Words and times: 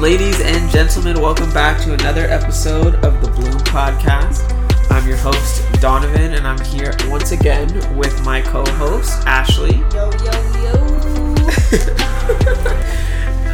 Ladies 0.00 0.40
and 0.40 0.70
gentlemen, 0.70 1.20
welcome 1.20 1.52
back 1.52 1.78
to 1.82 1.92
another 1.92 2.22
episode 2.22 2.94
of 3.04 3.20
the 3.20 3.30
Bloom 3.32 3.52
Podcast. 3.64 4.50
I'm 4.90 5.06
your 5.06 5.18
host, 5.18 5.70
Donovan, 5.74 6.32
and 6.32 6.48
I'm 6.48 6.58
here 6.64 6.94
once 7.04 7.32
again 7.32 7.68
with 7.98 8.24
my 8.24 8.40
co 8.40 8.64
host, 8.76 9.26
Ashley. 9.26 9.76
Yo, 9.92 10.10
yo, 10.24 10.32
yo. 10.62 10.76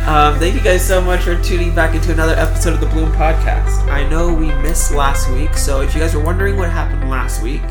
Um, 0.06 0.38
thank 0.38 0.54
you 0.54 0.60
guys 0.60 0.86
so 0.86 1.00
much 1.00 1.22
for 1.22 1.34
tuning 1.42 1.74
back 1.74 1.96
into 1.96 2.12
another 2.12 2.34
episode 2.34 2.74
of 2.74 2.80
the 2.80 2.86
Bloom 2.86 3.10
Podcast. 3.10 3.88
I 3.88 4.08
know 4.08 4.32
we 4.32 4.54
missed 4.62 4.92
last 4.92 5.28
week, 5.32 5.54
so 5.54 5.80
if 5.80 5.96
you 5.96 6.00
guys 6.00 6.14
were 6.14 6.22
wondering 6.22 6.56
what 6.56 6.70
happened 6.70 7.10
last 7.10 7.42
week, 7.42 7.62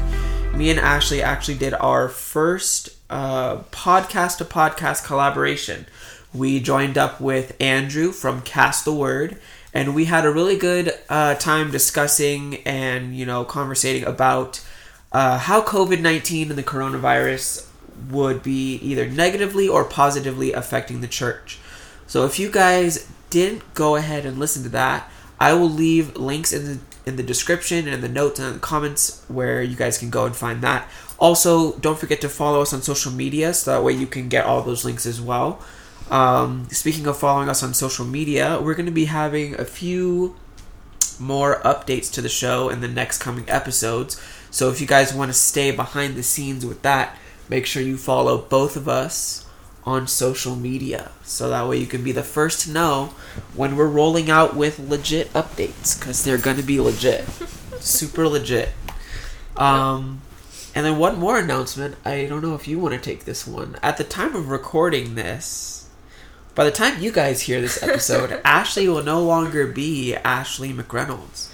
me 0.54 0.70
and 0.70 0.82
Ashley 0.82 1.21
actually 1.21 1.57
did 1.57 1.73
our 1.76 2.10
first 2.10 2.89
uh, 3.10 3.60
podcast 3.71 4.39
to 4.39 4.46
podcast 4.46 5.05
collaboration. 5.05 5.86
We 6.36 6.59
joined 6.59 6.97
up 6.97 7.21
with 7.21 7.55
Andrew 7.61 8.11
from 8.11 8.41
Cast 8.41 8.83
the 8.83 8.93
Word, 8.93 9.38
and 9.73 9.95
we 9.95 10.05
had 10.05 10.25
a 10.25 10.32
really 10.32 10.57
good 10.57 10.93
uh, 11.07 11.36
time 11.36 11.71
discussing 11.71 12.55
and 12.65 13.15
you 13.15 13.25
know 13.25 13.46
conversating 13.46 14.04
about 14.04 14.61
uh, 15.13 15.37
how 15.37 15.61
COVID 15.61 16.01
nineteen 16.01 16.50
and 16.50 16.57
the 16.57 16.63
coronavirus 16.63 17.69
would 18.10 18.43
be 18.43 18.75
either 18.75 19.07
negatively 19.07 19.65
or 19.65 19.86
positively 19.86 20.51
affecting 20.51 21.00
the 21.00 21.07
church. 21.07 21.57
So 22.05 22.25
if 22.25 22.38
you 22.38 22.52
guys 22.52 23.10
didn't 23.29 23.74
go 23.74 23.96
ahead 23.96 24.25
and 24.25 24.38
listen 24.38 24.63
to 24.63 24.69
that, 24.69 25.10
I 25.39 25.54
will 25.54 25.69
leave 25.69 26.18
links 26.18 26.52
in 26.52 26.65
the 26.65 26.79
in 27.05 27.15
the 27.15 27.24
description 27.24 27.88
and 27.88 28.04
the 28.04 28.10
notes 28.10 28.41
and 28.41 28.55
the 28.55 28.60
comments 28.60 29.24
where 29.29 29.63
you 29.63 29.77
guys 29.77 29.97
can 29.97 30.10
go 30.10 30.25
and 30.25 30.36
find 30.36 30.61
that. 30.63 30.89
Also, 31.18 31.77
don't 31.77 31.97
forget 31.97 32.19
to 32.19 32.27
follow 32.27 32.61
us 32.61 32.73
on 32.73 32.81
social 32.81 33.13
media 33.13 33.53
so 33.53 33.72
that 33.72 33.86
way 33.86 33.94
you 33.94 34.08
can 34.08 34.27
get 34.27 34.45
all 34.45 34.61
those 34.63 34.83
links 34.83 35.05
as 35.05 35.22
well. 35.22 35.63
Um, 36.11 36.67
speaking 36.69 37.08
of 37.08 37.17
following 37.17 37.50
us 37.50 37.64
on 37.64 37.73
social 37.73 38.05
media, 38.05 38.59
we're 38.61 38.75
going 38.75 38.86
to 38.86 38.91
be 38.91 39.05
having 39.05 39.59
a 39.59 39.66
few 39.66 40.36
more 41.19 41.61
updates 41.61 42.11
to 42.13 42.21
the 42.21 42.30
show 42.30 42.69
in 42.69 42.81
the 42.81 42.88
next 42.88 43.19
coming 43.19 43.45
episodes. 43.49 44.21
So 44.52 44.69
if 44.69 44.80
you 44.80 44.88
guys 44.88 45.13
want 45.13 45.30
to 45.30 45.33
stay 45.33 45.71
behind 45.71 46.15
the 46.15 46.23
scenes 46.23 46.65
with 46.65 46.81
that, 46.83 47.17
make 47.49 47.65
sure 47.65 47.81
you 47.81 47.97
follow 47.97 48.38
both 48.38 48.75
of 48.75 48.88
us 48.88 49.45
on 49.83 50.07
social 50.07 50.55
media. 50.55 51.11
So 51.23 51.49
that 51.49 51.67
way 51.67 51.77
you 51.77 51.85
can 51.85 52.03
be 52.03 52.11
the 52.11 52.23
first 52.23 52.61
to 52.61 52.71
know 52.71 53.13
when 53.53 53.75
we're 53.75 53.87
rolling 53.87 54.30
out 54.30 54.55
with 54.55 54.80
legit 54.80 55.31
updates 55.33 55.97
because 55.97 56.23
they're 56.23 56.37
going 56.37 56.58
to 56.58 56.63
be 56.63 56.80
legit. 56.80 57.25
Super 57.80 58.27
legit. 58.27 58.69
Um, 59.58 60.21
and 60.73 60.85
then 60.85 60.97
one 60.97 61.19
more 61.19 61.39
announcement. 61.39 61.95
I 62.03 62.25
don't 62.25 62.41
know 62.41 62.55
if 62.55 62.67
you 62.67 62.80
want 62.80 62.95
to 62.95 62.99
take 62.99 63.25
this 63.25 63.45
one. 63.47 63.77
At 63.81 63.97
the 63.97 64.03
time 64.03 64.35
of 64.35 64.49
recording 64.49 65.15
this, 65.15 65.74
by 66.56 66.64
the 66.64 66.72
time 66.72 67.02
you 67.02 67.11
guys 67.11 67.42
hear 67.42 67.59
this 67.59 67.84
episode, 67.84 68.39
Ashley 68.45 68.88
will 68.88 69.03
no 69.03 69.22
longer 69.22 69.67
be 69.67 70.16
Ashley 70.16 70.72
McReynolds. 70.72 71.50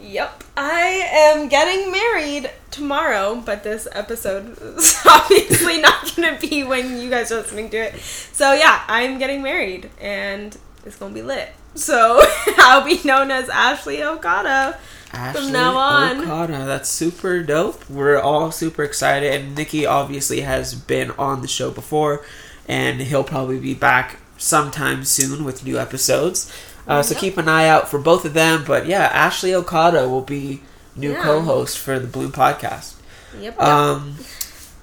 Yep. 0.00 0.42
I 0.56 1.06
am 1.12 1.48
getting 1.48 1.92
married 1.92 2.50
tomorrow, 2.70 3.42
but 3.44 3.62
this 3.62 3.86
episode 3.92 4.56
is 4.58 4.98
obviously 5.06 5.82
not 5.82 6.16
going 6.16 6.34
to 6.34 6.48
be 6.48 6.64
when 6.64 6.98
you 6.98 7.10
guys 7.10 7.30
are 7.30 7.36
listening 7.36 7.68
to 7.70 7.76
it. 7.76 8.00
So, 8.00 8.54
yeah, 8.54 8.82
I'm 8.88 9.18
getting 9.18 9.42
married, 9.42 9.90
and 10.00 10.56
it's 10.86 10.96
going 10.96 11.12
to 11.12 11.20
be 11.20 11.22
lit. 11.22 11.52
So, 11.74 12.22
I'll 12.56 12.84
be 12.84 13.00
known 13.04 13.30
as 13.30 13.50
Ashley 13.50 14.02
Okada. 14.02 14.78
Ashley 15.12 15.52
now 15.52 15.76
on. 15.76 16.22
Okada. 16.22 16.64
That's 16.64 16.88
super 16.88 17.42
dope. 17.42 17.88
We're 17.90 18.18
all 18.18 18.50
super 18.50 18.84
excited, 18.84 19.30
and 19.30 19.54
Nikki 19.54 19.84
obviously 19.84 20.40
has 20.40 20.74
been 20.74 21.10
on 21.12 21.42
the 21.42 21.48
show 21.48 21.70
before, 21.70 22.24
and 22.66 23.02
he'll 23.02 23.24
probably 23.24 23.58
be 23.58 23.74
back 23.74 24.18
sometime 24.38 25.04
soon 25.04 25.44
with 25.44 25.64
new 25.64 25.78
episodes. 25.78 26.50
Uh, 26.86 27.02
so 27.02 27.14
keep 27.14 27.36
an 27.36 27.48
eye 27.48 27.68
out 27.68 27.88
for 27.88 27.98
both 27.98 28.24
of 28.24 28.32
them. 28.32 28.64
But 28.66 28.86
yeah, 28.86 29.02
Ashley 29.12 29.52
Okada 29.54 30.08
will 30.08 30.22
be 30.22 30.62
new 30.96 31.12
Yeah. 31.12 31.22
co-host 31.22 31.76
for 31.78 31.98
the 31.98 32.06
Bloom 32.06 32.32
podcast. 32.32 32.94
Yep. 33.38 33.60
Um, 33.60 34.16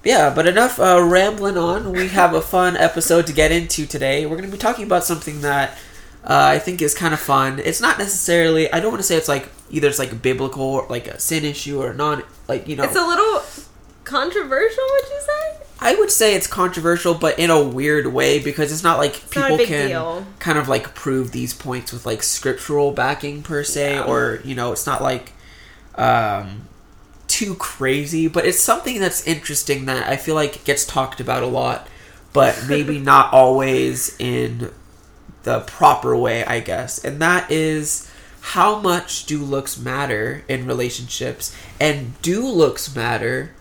yeah, 0.04 0.30
but 0.34 0.46
enough 0.48 0.80
uh, 0.80 1.02
rambling 1.04 1.58
on. 1.58 1.92
We 1.92 2.08
have 2.20 2.36
a 2.36 2.42
fun 2.42 2.78
episode 2.78 3.26
to 3.28 3.34
get 3.34 3.52
into 3.52 3.88
today. 3.88 4.26
We're 4.28 4.38
going 4.38 4.50
to 4.50 4.56
be 4.56 4.60
talking 4.60 4.86
about 4.86 5.04
something 5.04 5.42
that 5.42 5.72
uh, 6.24 6.46
I 6.54 6.60
think 6.60 6.82
is 6.84 6.94
kind 6.94 7.14
of 7.14 7.20
fun. 7.20 7.60
It's 7.60 7.82
not 7.82 7.98
necessarily. 7.98 8.72
I 8.72 8.80
don't 8.80 8.92
want 8.92 9.00
to 9.00 9.08
say 9.08 9.16
it's 9.16 9.28
like 9.28 9.50
either 9.72 9.88
it's 9.88 9.98
like 10.00 10.12
a 10.12 10.16
biblical 10.16 10.62
or 10.62 10.86
like 10.90 11.08
a 11.08 11.20
sin 11.20 11.44
issue 11.44 11.82
or 11.82 11.94
non 11.94 12.22
like 12.48 12.68
you 12.68 12.76
know. 12.76 12.84
it's 12.84 12.96
a 12.96 13.06
little 13.06 13.42
controversial, 14.04 14.84
would 14.92 15.10
you 15.10 15.22
say? 15.22 15.55
I 15.80 15.96
would 15.96 16.10
say 16.12 16.36
it's 16.36 16.48
controversial, 16.48 17.14
but 17.14 17.38
in 17.38 17.50
a 17.50 17.62
weird 17.62 18.08
way 18.08 18.40
because 18.40 18.72
it's 18.72 18.84
not 18.84 18.98
like 18.98 19.14
not 19.14 19.22
a 19.24 19.28
people 19.44 19.58
big 19.58 19.68
can 19.68 19.88
deal. 19.90 20.26
kind 20.40 20.58
of 20.58 20.68
like 20.68 20.96
prove 20.96 21.32
these 21.32 21.54
points 21.54 21.92
with 21.92 22.06
like 22.06 22.24
scriptural 22.24 22.92
backing 22.92 23.44
per 23.44 23.64
se, 23.64 23.96
Yeah. 23.96 24.04
or 24.06 24.40
you 24.44 24.56
know, 24.56 24.72
it's 24.72 24.86
not 24.86 25.02
like 25.02 25.34
um, 25.96 26.68
too 27.28 27.56
crazy, 27.56 28.28
but 28.28 28.46
it's 28.46 28.60
something 28.60 29.00
that's 29.00 29.26
interesting 29.28 29.86
that 29.86 30.08
I 30.08 30.16
feel 30.18 30.36
like 30.36 30.64
gets 30.64 30.86
talked 30.86 31.20
about 31.20 31.44
a 31.44 31.48
lot, 31.48 31.88
but 32.34 32.66
maybe 32.70 33.00
not 33.00 33.34
always 33.34 34.16
in 34.20 34.72
the 35.44 35.60
proper 35.62 36.16
way, 36.16 36.44
I 36.46 36.60
guess, 36.62 37.04
and 37.04 37.22
that 37.22 37.52
is. 37.52 38.10
How 38.50 38.78
much 38.80 39.26
do 39.26 39.40
looks 39.44 39.76
matter 39.76 40.44
in 40.48 40.68
relationships, 40.68 41.52
and 41.80 42.14
do 42.22 42.46
looks 42.48 42.96
matter 42.96 43.55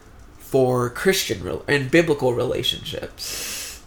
for 0.55 0.89
Christian 0.91 1.43
rel- 1.43 1.65
and 1.67 1.91
biblical 1.91 2.33
relationships. 2.33 3.83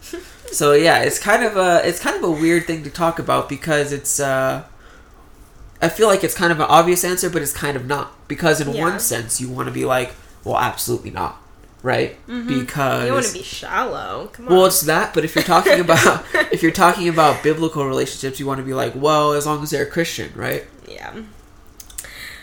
so 0.52 0.72
yeah, 0.72 0.98
it's 1.02 1.18
kind 1.18 1.42
of 1.42 1.56
a 1.56 1.80
it's 1.88 1.98
kind 1.98 2.14
of 2.16 2.22
a 2.22 2.30
weird 2.30 2.66
thing 2.66 2.82
to 2.84 2.90
talk 2.90 3.18
about 3.18 3.48
because 3.48 3.90
it's 3.92 4.20
uh 4.20 4.64
I 5.80 5.88
feel 5.88 6.08
like 6.08 6.22
it's 6.24 6.34
kind 6.34 6.52
of 6.52 6.58
an 6.60 6.66
obvious 6.68 7.04
answer, 7.04 7.30
but 7.30 7.40
it's 7.40 7.52
kind 7.52 7.74
of 7.76 7.86
not 7.86 8.06
because 8.28 8.60
in 8.60 8.68
Yeah. 8.74 8.82
one 8.82 9.00
sense 9.00 9.40
you 9.40 9.48
want 9.48 9.68
to 9.68 9.72
be 9.72 9.84
like, 9.86 10.10
well, 10.44 10.58
absolutely 10.58 11.10
not, 11.10 11.40
right? 11.82 12.16
Because 12.26 13.00
Mm-hmm. 13.00 13.06
You 13.06 13.12
want 13.14 13.26
to 13.26 13.32
be 13.32 13.42
shallow. 13.42 14.28
Come 14.34 14.48
on. 14.48 14.52
well, 14.54 14.66
it's 14.66 14.82
that, 14.82 15.14
but 15.14 15.24
if 15.24 15.34
you're 15.36 15.44
talking 15.44 15.80
about 15.80 16.24
if 16.52 16.62
you're 16.62 16.72
talking 16.84 17.08
about 17.08 17.42
biblical 17.42 17.86
relationships, 17.86 18.38
you 18.40 18.46
want 18.46 18.58
to 18.58 18.64
be 18.64 18.74
like, 18.74 18.92
well, 18.94 19.32
as 19.32 19.46
long 19.46 19.62
as 19.62 19.70
they're 19.70 19.86
Christian, 19.86 20.32
right? 20.34 20.64
yeah. 20.86 21.14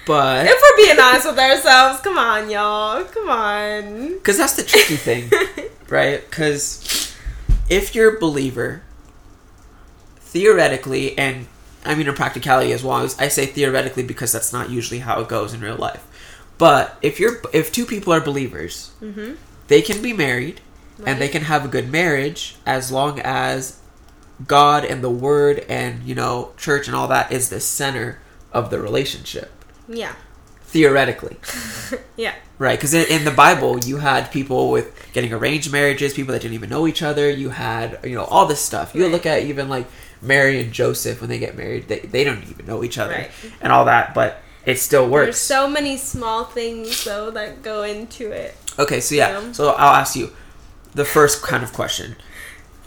But 0.06 0.46
If 0.46 0.62
we're 0.62 0.86
being 0.86 1.00
honest 1.00 1.28
with 1.28 1.40
ourselves, 1.40 2.00
come 2.02 2.18
on, 2.18 2.50
y'all. 2.50 3.04
Come 3.06 3.30
on. 3.30 4.10
Because 4.10 4.38
that's 4.38 4.54
the 4.54 4.64
tricky 4.64 4.96
thing, 4.96 5.32
right? 5.90 6.22
Because 6.30 7.16
if 7.70 7.96
you're 7.96 8.18
a 8.18 8.20
believer, 8.20 8.84
theoretically, 10.18 11.18
and 11.18 11.48
I 11.84 11.96
mean 11.96 12.08
in 12.08 12.14
practicality 12.14 12.72
as 12.72 12.84
well, 12.84 13.10
I 13.18 13.28
say 13.30 13.46
theoretically 13.46 14.04
because 14.04 14.32
that's 14.32 14.54
not 14.54 14.70
usually 14.70 15.00
how 15.00 15.22
it 15.22 15.28
goes 15.28 15.54
in 15.54 15.62
real 15.62 15.78
life. 15.78 16.06
But 16.58 16.98
if 17.02 17.20
you're 17.20 17.42
if 17.54 17.72
two 17.72 17.86
people 17.86 18.14
are 18.14 18.22
believers, 18.22 18.92
mm-hmm. 19.02 19.36
they 19.68 19.82
can 19.82 20.02
be 20.02 20.14
married 20.14 20.62
and 21.06 21.20
they 21.20 21.28
can 21.28 21.44
have 21.44 21.66
a 21.66 21.68
good 21.68 21.92
marriage 21.92 22.56
as 22.66 22.92
long 22.92 23.20
as 23.20 23.80
God 24.48 24.86
and 24.86 25.04
the 25.04 25.10
Word 25.10 25.60
and 25.68 26.04
you 26.04 26.16
know 26.16 26.52
church 26.58 26.88
and 26.88 26.96
all 26.96 27.08
that 27.08 27.32
is 27.32 27.50
the 27.50 27.60
center 27.60 28.20
of 28.52 28.70
the 28.70 28.80
relationship. 28.80 29.52
Yeah. 29.88 30.14
Theoretically. 30.66 31.38
Yeah. 32.18 32.34
Right, 32.58 32.78
because 32.80 32.94
in, 32.94 33.06
in 33.10 33.26
the 33.26 33.32
Bible, 33.32 33.78
you 33.80 33.98
had 33.98 34.32
people 34.32 34.72
with 34.72 34.96
getting 35.14 35.34
arranged 35.34 35.70
marriages, 35.72 36.14
people 36.14 36.32
that 36.34 36.42
didn't 36.42 36.56
even 36.56 36.70
know 36.70 36.88
each 36.88 37.04
other. 37.04 37.30
You 37.30 37.50
had, 37.50 38.00
you 38.06 38.16
know, 38.16 38.24
all 38.24 38.46
this 38.46 38.62
stuff. 38.62 38.96
You 38.96 39.04
Right. 39.04 39.12
look 39.12 39.26
at 39.26 39.44
even 39.44 39.68
like 39.70 39.86
Mary 40.22 40.62
and 40.62 40.72
Joseph 40.72 41.20
when 41.22 41.30
they 41.30 41.38
get 41.40 41.56
married, 41.58 41.90
they, 41.90 42.00
they 42.00 42.24
don't 42.24 42.42
even 42.50 42.66
know 42.66 42.84
each 42.86 42.98
other 42.98 43.14
Right. 43.14 43.32
and 43.62 43.72
all 43.74 43.84
that, 43.86 44.14
but 44.14 44.42
it 44.66 44.80
still 44.80 45.08
works. 45.10 45.26
There's 45.26 45.38
so 45.38 45.68
many 45.70 45.98
small 45.98 46.46
things 46.46 47.04
though 47.04 47.30
that 47.32 47.62
go 47.62 47.84
into 47.84 48.32
it. 48.32 48.56
okay, 48.80 49.00
so 49.02 49.14
yeah, 49.16 49.40
Yeah. 49.42 49.52
so 49.52 49.70
I'll 49.72 49.96
ask 49.96 50.16
you 50.16 50.32
the 50.94 51.06
first 51.06 51.44
kind 51.44 51.64
of 51.64 51.74
question: 51.74 52.16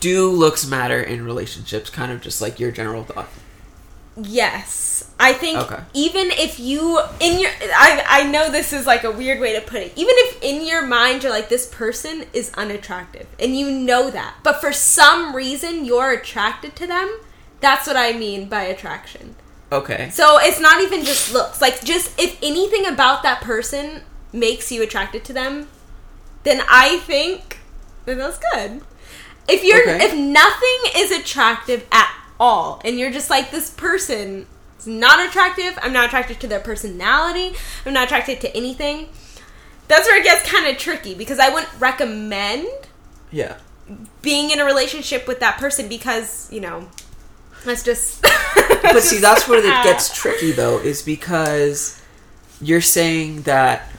Do 0.00 0.28
looks 0.30 0.66
matter 0.66 1.00
in 1.02 1.24
relationships? 1.24 1.90
Kind 1.90 2.10
of 2.12 2.22
just 2.22 2.40
like 2.40 2.58
your 2.58 2.70
general 2.72 3.04
thought. 3.04 3.28
Yes. 4.16 4.87
I 5.20 5.32
think 5.32 5.58
Okay. 5.58 5.82
even 5.94 6.30
if 6.30 6.60
you 6.60 7.00
in 7.18 7.40
your 7.40 7.50
I 7.76 8.04
I 8.06 8.22
know 8.24 8.50
this 8.50 8.72
is 8.72 8.86
like 8.86 9.02
a 9.04 9.10
weird 9.10 9.40
way 9.40 9.52
to 9.54 9.60
put 9.60 9.80
it. 9.82 9.92
Even 9.96 10.14
if 10.18 10.42
in 10.42 10.64
your 10.66 10.86
mind 10.86 11.22
you're 11.22 11.32
like 11.32 11.48
this 11.48 11.66
person 11.66 12.24
is 12.32 12.52
unattractive 12.54 13.26
and 13.40 13.56
you 13.58 13.70
know 13.70 14.10
that, 14.10 14.34
but 14.44 14.60
for 14.60 14.72
some 14.72 15.34
reason 15.34 15.84
you're 15.84 16.12
attracted 16.12 16.76
to 16.76 16.86
them, 16.86 17.18
that's 17.60 17.86
what 17.86 17.96
I 17.96 18.12
mean 18.12 18.48
by 18.48 18.62
attraction. 18.62 19.34
Okay, 19.70 20.08
So 20.10 20.38
it's 20.40 20.60
not 20.60 20.80
even 20.82 21.04
just 21.04 21.34
looks. 21.34 21.60
Like 21.60 21.84
just 21.84 22.18
if 22.18 22.38
anything 22.42 22.86
about 22.86 23.22
that 23.24 23.40
person 23.42 24.02
makes 24.32 24.70
you 24.72 24.82
attracted 24.82 25.24
to 25.24 25.32
them, 25.32 25.68
then 26.44 26.62
I 26.70 26.98
think 27.00 27.58
that 28.06 28.16
that's 28.16 28.38
good. 28.52 28.80
If 29.48 29.64
you're 29.64 29.82
Okay. 29.82 30.04
if 30.04 30.14
nothing 30.14 30.78
is 30.96 31.10
attractive 31.10 31.84
at 31.90 32.14
all 32.40 32.80
and 32.84 32.98
you're 32.98 33.10
just 33.10 33.28
like 33.30 33.50
this 33.50 33.68
person 33.70 34.46
is 34.78 34.86
not 34.86 35.26
attractive, 35.26 35.78
I'm 35.82 35.92
not 35.92 36.06
attracted 36.06 36.40
to 36.40 36.46
their 36.46 36.60
personality, 36.60 37.56
I'm 37.84 37.92
not 37.92 38.04
attracted 38.04 38.40
to 38.42 38.56
anything. 38.56 39.08
That's 39.88 40.06
where 40.06 40.20
it 40.20 40.24
gets 40.24 40.48
kind 40.50 40.66
of 40.66 40.76
tricky 40.76 41.14
because 41.14 41.38
I 41.38 41.48
wouldn't 41.48 41.72
recommend 41.80 42.68
yeah. 43.30 43.56
being 44.20 44.50
in 44.50 44.60
a 44.60 44.64
relationship 44.64 45.26
with 45.26 45.40
that 45.40 45.58
person 45.58 45.88
because, 45.88 46.50
you 46.52 46.60
know, 46.60 46.88
That's 47.64 47.82
just. 47.82 48.22
but 48.82 49.00
see, 49.00 49.18
that's 49.18 49.48
where 49.48 49.58
it 49.58 49.84
gets 49.84 50.14
tricky, 50.20 50.52
though, 50.52 50.78
is 50.78 51.02
because 51.02 52.00
you're 52.60 52.80
saying 52.80 53.42
that 53.42 53.90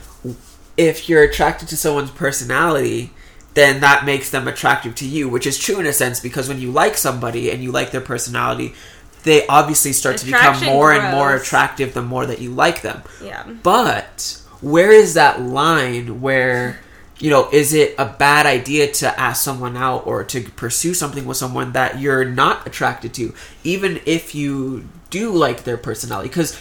if 0.78 1.10
you're 1.10 1.24
attracted 1.24 1.68
to 1.70 1.78
someone's 1.78 2.12
personality, 2.12 3.12
then 3.54 3.82
that 3.82 4.06
makes 4.06 4.30
them 4.30 4.48
attractive 4.48 4.96
to 4.96 5.08
you, 5.08 5.28
which 5.28 5.46
is 5.46 5.58
true 5.58 5.80
in 5.80 5.86
a 5.86 5.94
sense 5.94 6.20
because 6.20 6.48
when 6.48 6.60
you 6.60 6.72
like 6.72 6.96
somebody 6.96 7.52
and 7.52 7.64
you 7.64 7.72
like 7.72 7.92
their 7.92 8.02
personality, 8.02 8.74
they 9.24 9.46
obviously 9.48 9.94
start 9.94 10.18
to 10.18 10.26
become 10.26 10.40
Attraction 10.40 10.68
more 10.68 10.94
and 10.94 11.16
more 11.16 11.36
attractive 11.36 11.94
the 11.94 12.02
more 12.02 12.26
that 12.26 12.40
you 12.40 12.52
like 12.52 12.82
them. 12.82 13.04
Yeah. 13.24 13.44
But 13.44 14.42
where 14.62 14.92
is 14.92 15.14
that 15.16 15.42
line 15.42 16.22
where, 16.22 16.80
you 17.18 17.30
know, 17.30 17.50
is 17.52 17.74
it 17.74 17.96
a 17.98 18.06
bad 18.06 18.46
idea 18.46 18.92
to 18.94 19.20
ask 19.20 19.44
someone 19.44 19.76
out 19.76 20.08
or 20.08 20.24
to 20.24 20.42
pursue 20.42 20.94
something 20.94 21.26
with 21.26 21.38
someone 21.38 21.74
that 21.74 22.00
you're 22.00 22.26
not 22.26 22.66
attracted 22.66 23.14
to, 23.16 23.34
even 23.64 24.00
if 24.06 24.34
you 24.34 24.88
do 25.10 25.32
like 25.32 25.64
their 25.64 25.78
personality? 25.78 26.30
Because 26.30 26.60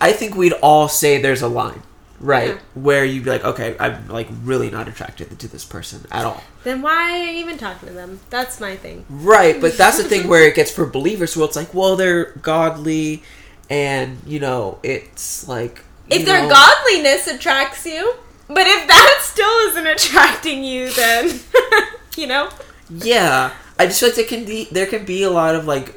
I 0.00 0.12
think 0.12 0.34
we'd 0.34 0.52
all 0.54 0.88
say 0.88 1.20
there's 1.20 1.42
a 1.42 1.48
line, 1.48 1.82
right? 2.20 2.50
Yeah. 2.54 2.58
Where 2.74 3.04
you'd 3.04 3.24
be 3.24 3.30
like, 3.30 3.44
okay, 3.44 3.76
I'm 3.78 4.08
like 4.08 4.28
really 4.42 4.70
not 4.70 4.88
attracted 4.88 5.38
to 5.38 5.48
this 5.48 5.64
person 5.64 6.04
at 6.10 6.24
all. 6.24 6.42
Then 6.64 6.82
why 6.82 7.12
are 7.12 7.22
you 7.24 7.38
even 7.40 7.58
talking 7.58 7.88
to 7.88 7.94
them? 7.94 8.20
That's 8.30 8.60
my 8.60 8.76
thing. 8.76 9.04
Right, 9.08 9.60
but 9.60 9.76
that's 9.76 9.98
the 9.98 10.04
thing 10.04 10.28
where 10.28 10.46
it 10.48 10.54
gets 10.54 10.70
for 10.70 10.86
believers 10.86 11.36
where 11.36 11.46
it's 11.46 11.56
like, 11.56 11.72
well, 11.74 11.96
they're 11.96 12.32
godly 12.42 13.22
and, 13.70 14.18
you 14.26 14.40
know, 14.40 14.78
it's 14.82 15.46
like. 15.48 15.82
If 16.08 16.24
their 16.24 16.42
know- 16.42 16.48
godliness 16.50 17.26
attracts 17.26 17.84
you, 17.86 18.14
but 18.48 18.66
if 18.66 18.86
that 18.86 19.20
still 19.22 19.50
isn't 19.70 19.86
attracting 19.86 20.62
you, 20.62 20.90
then 20.90 21.40
you 22.16 22.26
know. 22.28 22.48
Yeah, 22.88 23.52
I 23.78 23.86
just 23.86 23.98
feel 23.98 24.10
like 24.10 24.16
there 24.16 24.24
can 24.26 24.44
be 24.44 24.68
there 24.70 24.86
can 24.86 25.04
be 25.04 25.24
a 25.24 25.30
lot 25.30 25.56
of 25.56 25.66
like 25.66 25.94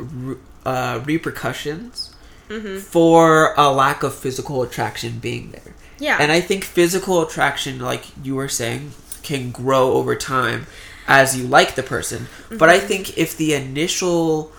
uh, 0.65 1.01
repercussions 1.06 2.07
Mm-hmm. 2.50 2.80
for 2.80 3.54
a 3.57 3.72
lack 3.72 4.01
of 4.01 4.15
physical 4.15 4.63
attraction 4.63 5.19
being 5.19 5.51
there. 5.51 5.75
Yeah. 6.00 6.18
and 6.19 6.31
I 6.31 6.42
think 6.42 6.63
physical 6.63 7.22
attraction, 7.22 7.80
like 7.80 8.06
you 8.24 8.36
were 8.36 8.48
saying, 8.48 8.94
can 9.22 9.51
grow 9.51 9.94
over 9.94 10.16
time 10.16 10.66
as 11.07 11.38
you 11.38 11.46
like 11.46 11.75
the 11.75 11.84
person. 11.84 12.28
But 12.50 12.69
I 12.69 12.80
think 12.80 13.18
if 13.18 13.36
the 13.36 13.54
initial 13.54 14.51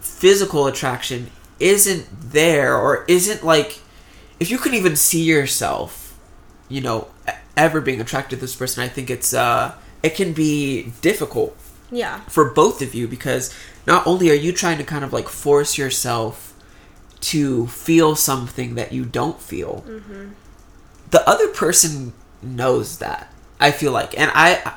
physical 0.00 0.66
attraction 0.66 1.30
isn't 1.60 2.06
there 2.32 2.76
or 2.76 3.04
isn't 3.08 3.44
like 3.44 3.80
if 4.40 4.50
you 4.50 4.58
can 4.58 4.74
even 4.74 4.96
see 4.96 5.22
yourself 5.22 6.18
you 6.68 6.80
know 6.80 7.08
ever 7.56 7.80
being 7.80 8.00
attracted 8.00 8.36
to 8.36 8.40
this 8.40 8.54
person 8.54 8.82
i 8.82 8.88
think 8.88 9.10
it's 9.10 9.34
uh 9.34 9.74
it 10.02 10.14
can 10.14 10.32
be 10.32 10.92
difficult 11.00 11.56
yeah. 11.90 12.20
for 12.22 12.50
both 12.50 12.82
of 12.82 12.94
you 12.94 13.08
because 13.08 13.54
not 13.86 14.06
only 14.06 14.30
are 14.30 14.34
you 14.34 14.52
trying 14.52 14.78
to 14.78 14.84
kind 14.84 15.04
of 15.04 15.12
like 15.12 15.28
force 15.28 15.76
yourself 15.78 16.54
to 17.20 17.66
feel 17.68 18.14
something 18.14 18.74
that 18.76 18.92
you 18.92 19.04
don't 19.04 19.40
feel 19.40 19.84
the 21.10 21.28
other 21.28 21.48
person 21.48 22.12
knows 22.42 22.98
that 22.98 23.32
i 23.60 23.70
feel 23.70 23.92
like 23.92 24.18
and 24.18 24.30
i 24.34 24.74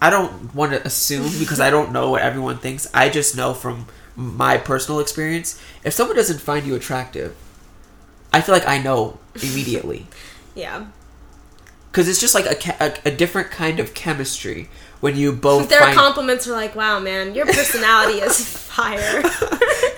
i 0.00 0.08
don't 0.10 0.54
want 0.54 0.72
to 0.72 0.84
assume 0.86 1.30
because 1.38 1.60
i 1.60 1.70
don't 1.70 1.92
know 1.92 2.10
what 2.10 2.22
everyone 2.22 2.58
thinks 2.58 2.86
i 2.94 3.08
just 3.08 3.36
know 3.36 3.52
from 3.54 3.86
my 4.16 4.56
personal 4.58 5.00
experience 5.00 5.60
if 5.84 5.92
someone 5.92 6.16
doesn't 6.16 6.40
find 6.40 6.66
you 6.66 6.74
attractive 6.74 7.34
i 8.32 8.40
feel 8.40 8.54
like 8.54 8.66
i 8.68 8.78
know 8.78 9.18
immediately 9.42 10.06
Yeah. 10.54 10.86
because 11.90 12.08
it's 12.08 12.20
just 12.20 12.34
like 12.34 12.44
a, 12.46 12.84
a, 12.84 13.08
a 13.08 13.10
different 13.10 13.50
kind 13.50 13.78
of 13.80 13.94
chemistry 13.94 14.68
when 15.00 15.16
you 15.16 15.32
both 15.32 15.68
Their 15.70 15.80
find 15.80 15.96
compliments 15.96 16.46
are 16.46 16.52
like, 16.52 16.74
"Wow, 16.76 16.98
man, 17.00 17.34
your 17.34 17.46
personality 17.58 18.18
is 18.18 18.44
fire." 18.46 19.22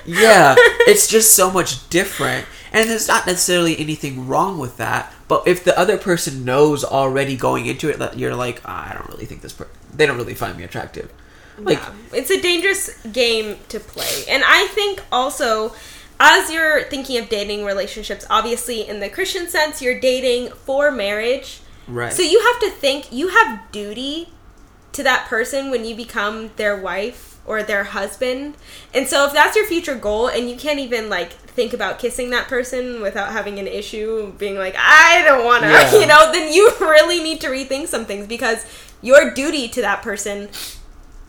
yeah, 0.06 0.54
it's 0.86 1.08
just 1.08 1.34
so 1.34 1.50
much 1.50 1.88
different. 1.90 2.46
And 2.72 2.88
there's 2.88 3.08
not 3.08 3.26
necessarily 3.26 3.76
anything 3.80 4.28
wrong 4.28 4.58
with 4.58 4.76
that. 4.76 5.12
But 5.32 5.48
if 5.48 5.64
the 5.64 5.78
other 5.78 5.96
person 5.96 6.44
knows 6.44 6.84
already 6.84 7.36
going 7.38 7.64
into 7.64 7.88
it 7.88 7.98
that 8.00 8.18
you're 8.18 8.34
like, 8.34 8.60
"Ah, 8.66 8.90
I 8.90 8.92
don't 8.92 9.08
really 9.08 9.24
think 9.24 9.40
this 9.40 9.54
person, 9.54 9.72
they 9.96 10.04
don't 10.04 10.18
really 10.18 10.34
find 10.34 10.58
me 10.58 10.62
attractive. 10.62 11.10
Like, 11.56 11.78
yeah. 11.78 12.18
it's 12.18 12.30
a 12.30 12.38
dangerous 12.38 12.90
game 13.06 13.56
to 13.70 13.80
play. 13.80 14.24
And 14.28 14.42
I 14.46 14.66
think 14.66 15.02
also 15.10 15.74
as 16.20 16.52
you're 16.52 16.82
thinking 16.82 17.16
of 17.16 17.30
dating 17.30 17.64
relationships, 17.64 18.26
obviously 18.28 18.86
in 18.86 19.00
the 19.00 19.08
Christian 19.08 19.48
sense, 19.48 19.80
you're 19.80 19.98
dating 19.98 20.50
for 20.50 20.90
marriage. 20.90 21.60
right. 21.88 22.12
So 22.12 22.20
you 22.20 22.38
have 22.38 22.60
to 22.60 22.68
think 22.68 23.10
you 23.10 23.28
have 23.28 23.72
duty 23.72 24.28
to 24.92 25.02
that 25.02 25.28
person 25.28 25.70
when 25.70 25.86
you 25.86 25.96
become 25.96 26.50
their 26.56 26.76
wife 26.76 27.31
or 27.44 27.62
their 27.62 27.84
husband. 27.84 28.54
And 28.94 29.08
so 29.08 29.26
if 29.26 29.32
that's 29.32 29.56
your 29.56 29.66
future 29.66 29.94
goal 29.96 30.28
and 30.28 30.48
you 30.48 30.56
can't 30.56 30.78
even 30.78 31.08
like 31.08 31.32
think 31.32 31.72
about 31.72 31.98
kissing 31.98 32.30
that 32.30 32.48
person 32.48 33.02
without 33.02 33.32
having 33.32 33.58
an 33.58 33.66
issue 33.66 34.32
being 34.38 34.56
like 34.56 34.74
I 34.78 35.22
don't 35.26 35.44
want 35.44 35.64
to, 35.64 35.68
Yeah. 35.70 35.92
you 36.00 36.06
know, 36.06 36.30
then 36.32 36.52
you 36.52 36.70
really 36.80 37.22
need 37.22 37.40
to 37.42 37.48
rethink 37.48 37.88
some 37.88 38.04
things 38.04 38.26
because 38.26 38.64
your 39.02 39.30
duty 39.32 39.68
to 39.68 39.80
that 39.80 40.02
person 40.02 40.48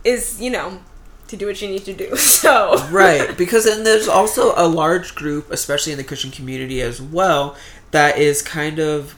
is, 0.03 0.39
you 0.39 0.49
know, 0.51 0.79
to 1.27 1.37
do 1.37 1.47
what 1.47 1.59
you 1.61 1.67
need 1.67 1.85
to 1.85 1.93
do. 1.93 2.15
So 2.17 2.77
right 2.91 3.35
because 3.43 3.65
then 3.65 3.83
there's 3.83 4.07
also 4.07 4.53
a 4.55 4.67
large 4.67 5.15
group 5.15 5.49
especially 5.51 5.91
in 5.93 5.97
the 5.97 6.03
christian 6.03 6.29
community 6.29 6.81
as 6.81 7.01
well 7.01 7.55
that 7.91 8.17
is 8.17 8.41
kind 8.41 8.79
of 8.79 9.15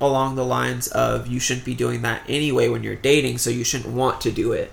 along 0.00 0.36
the 0.36 0.44
lines 0.44 0.86
of 0.88 1.26
you 1.26 1.38
shouldn't 1.40 1.66
be 1.66 1.74
doing 1.74 2.00
that 2.02 2.22
anyway 2.28 2.68
when 2.68 2.82
you're 2.82 2.94
dating 2.94 3.36
so 3.38 3.50
you 3.50 3.64
shouldn't 3.64 3.92
want 3.92 4.20
to 4.22 4.30
do 4.30 4.52
it 4.52 4.72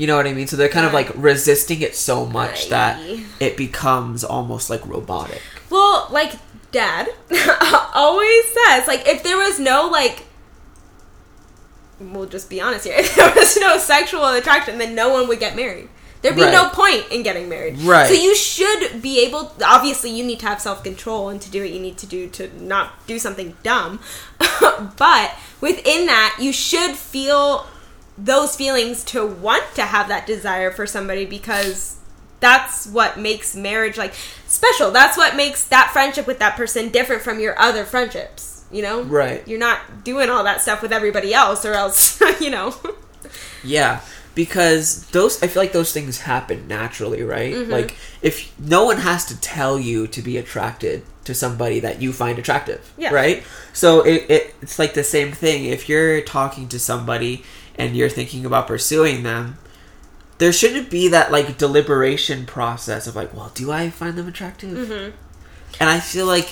you 0.00 0.06
know 0.06 0.16
what 0.16 0.26
i 0.26 0.32
mean 0.32 0.46
so 0.46 0.56
they're 0.56 0.68
kind 0.68 0.86
of 0.86 0.94
like 0.94 1.10
resisting 1.14 1.82
it 1.82 1.94
so 1.94 2.24
much 2.24 2.68
that 2.70 2.98
it 3.38 3.56
becomes 3.56 4.24
almost 4.24 4.70
like 4.70 4.84
robotic 4.86 5.42
Well, 5.68 6.08
like 6.10 6.32
dad 6.72 7.08
always 7.94 8.44
says, 8.56 8.86
like 8.86 9.06
if 9.06 9.22
there 9.22 9.36
was 9.36 9.58
no 9.60 9.88
like 9.88 10.24
we'll 12.00 12.26
just 12.26 12.48
be 12.48 12.60
honest 12.60 12.86
here, 12.86 12.94
if 12.98 13.14
there 13.14 13.32
was 13.34 13.56
no 13.58 13.78
sexual 13.78 14.24
attraction, 14.26 14.78
then 14.78 14.94
no 14.94 15.10
one 15.10 15.28
would 15.28 15.38
get 15.38 15.54
married. 15.54 15.88
There'd 16.22 16.36
be 16.36 16.42
no 16.42 16.68
point 16.68 17.06
in 17.10 17.22
getting 17.22 17.48
married. 17.48 17.78
Right. 17.78 18.06
So 18.06 18.14
you 18.14 18.34
should 18.34 19.00
be 19.00 19.24
able 19.24 19.52
obviously 19.64 20.10
you 20.10 20.24
need 20.24 20.40
to 20.40 20.46
have 20.46 20.60
self 20.60 20.84
control 20.84 21.28
and 21.30 21.40
to 21.40 21.50
do 21.50 21.60
what 21.62 21.70
you 21.70 21.80
need 21.80 21.96
to 21.98 22.06
do 22.06 22.28
to 22.30 22.50
not 22.62 23.06
do 23.06 23.18
something 23.18 23.56
dumb. 23.62 24.00
but 24.98 25.34
within 25.60 26.06
that, 26.06 26.36
you 26.38 26.52
should 26.52 26.94
feel 26.94 27.66
those 28.22 28.56
feelings 28.56 29.02
to 29.04 29.26
want 29.26 29.64
to 29.74 29.82
have 29.82 30.08
that 30.08 30.26
desire 30.26 30.70
for 30.70 30.86
somebody 30.86 31.24
because 31.24 31.96
that's 32.40 32.86
what 32.86 33.18
makes 33.18 33.54
marriage 33.56 33.96
like 33.96 34.14
special. 34.46 34.90
That's 34.90 35.16
what 35.16 35.36
makes 35.36 35.64
that 35.68 35.90
friendship 35.92 36.26
with 36.26 36.38
that 36.38 36.56
person 36.56 36.90
different 36.90 37.22
from 37.22 37.40
your 37.40 37.58
other 37.58 37.84
friendships. 37.84 38.64
You 38.72 38.82
know, 38.82 39.02
Right. 39.02 39.46
You're 39.48 39.58
not 39.58 40.04
doing 40.04 40.30
all 40.30 40.44
that 40.44 40.60
stuff 40.62 40.80
with 40.80 40.92
everybody 40.92 41.34
else, 41.34 41.64
or 41.64 41.72
else 41.74 42.20
you 42.40 42.50
know. 42.50 42.74
Yeah, 43.64 44.00
because 44.34 45.06
those 45.08 45.42
I 45.42 45.48
feel 45.48 45.62
like 45.62 45.72
those 45.72 45.92
things 45.92 46.20
happen 46.20 46.68
naturally, 46.68 47.22
right? 47.22 47.52
Mm-hmm. 47.52 47.70
Like 47.70 47.96
if 48.22 48.56
no 48.60 48.84
one 48.84 48.98
has 48.98 49.24
to 49.26 49.40
tell 49.40 49.78
you 49.78 50.06
to 50.08 50.22
be 50.22 50.36
attracted 50.38 51.02
to 51.24 51.34
somebody 51.34 51.80
that 51.80 52.00
you 52.00 52.12
find 52.12 52.38
attractive, 52.38 52.92
Yeah. 52.96 53.12
right? 53.12 53.42
So 53.72 54.02
it, 54.02 54.30
it 54.30 54.54
it's 54.62 54.78
like 54.78 54.94
the 54.94 55.04
same 55.04 55.32
thing. 55.32 55.64
If 55.64 55.88
you're 55.88 56.20
talking 56.22 56.68
to 56.68 56.78
somebody 56.78 57.44
and 57.80 57.96
you're 57.96 58.08
thinking 58.08 58.44
about 58.44 58.66
pursuing 58.66 59.22
them, 59.22 59.58
there 60.38 60.52
shouldn't 60.52 60.90
be 60.90 61.08
that 61.08 61.30
like 61.32 61.58
deliberation 61.58 62.46
process 62.46 63.06
of 63.06 63.16
like, 63.16 63.34
well, 63.34 63.50
do 63.54 63.70
I 63.72 63.90
find 63.90 64.16
them 64.16 64.28
attractive? 64.28 64.70
Mm-hmm. 64.88 65.16
And 65.80 65.88
I 65.88 66.00
feel 66.00 66.26
like, 66.26 66.48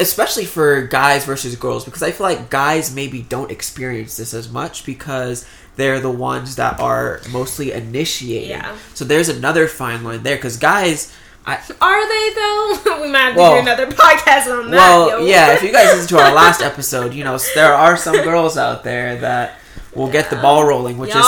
especially 0.00 0.44
for 0.44 0.82
guys 0.82 1.24
versus 1.24 1.54
girls, 1.56 1.84
because 1.84 2.02
I 2.02 2.10
feel 2.10 2.26
like 2.26 2.50
guys 2.50 2.94
maybe 2.94 3.22
don't 3.22 3.50
experience 3.50 4.16
this 4.16 4.34
as 4.34 4.50
much 4.50 4.84
because 4.84 5.46
they're 5.76 6.00
the 6.00 6.10
ones 6.10 6.56
that 6.56 6.80
are 6.80 7.20
mostly 7.30 7.72
initiating. 7.72 8.50
Yeah. 8.50 8.76
So 8.94 9.04
there's 9.04 9.28
another 9.28 9.68
fine 9.68 10.02
line 10.02 10.22
there 10.22 10.36
because 10.36 10.56
guys, 10.56 11.14
I 11.46 11.58
Are 11.80 12.08
they 12.08 12.34
though? 12.34 13.00
we 13.02 13.08
might 13.12 13.18
have 13.20 13.34
to 13.34 13.38
Well- 13.40 13.52
do 13.54 13.60
another 13.60 13.86
podcast 13.92 14.46
on 14.52 14.70
that. 14.70 14.76
well, 14.76 15.20
yo. 15.20 15.26
yeah. 15.26 15.52
If 15.54 15.62
you 15.62 15.70
guys 15.72 15.92
listen 15.94 16.08
to 16.16 16.24
our 16.24 16.34
last 16.34 16.60
episode, 16.70 17.14
you 17.14 17.22
know 17.22 17.38
there 17.54 17.72
are 17.74 17.96
some 17.96 18.16
girls 18.24 18.56
out 18.58 18.82
there 18.82 19.16
that 19.20 19.60
will 19.96 20.10
get 20.10 20.30
the 20.30 20.36
ball 20.36 20.64
rolling, 20.66 20.98
which 20.98 21.10
is 21.10 21.14
fine. 21.16 21.22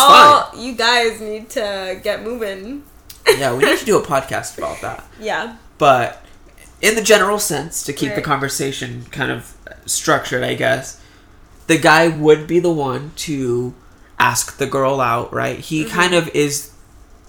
Y'all, 0.54 0.64
you 0.64 0.74
guys 0.74 1.20
need 1.20 1.48
to 1.50 2.00
get 2.02 2.22
moving. 2.22 2.82
Yeah, 3.26 3.54
we 3.56 3.64
need 3.64 3.78
to 3.78 3.84
do 3.84 3.98
a 3.98 4.02
podcast 4.14 4.56
about 4.58 4.80
that. 4.82 5.04
Yeah. 5.20 5.56
but 5.78 6.24
in 6.80 6.94
the 6.94 7.02
general 7.02 7.38
sense 7.40 7.82
to 7.82 7.92
keep 7.92 8.14
the 8.14 8.22
conversation 8.22 9.04
kind 9.10 9.32
of 9.32 9.56
structured 9.84 10.44
i 10.44 10.54
guess 10.54 11.02
the 11.66 11.76
guy 11.76 12.06
would 12.06 12.46
be 12.46 12.60
the 12.60 12.70
one 12.70 13.10
to 13.16 13.74
ask 14.18 14.58
the 14.58 14.66
girl 14.66 15.00
out 15.00 15.32
right 15.32 15.58
he 15.58 15.82
Mm-hmm. 15.84 15.90
kind 15.96 16.14
of 16.14 16.28
is 16.36 16.72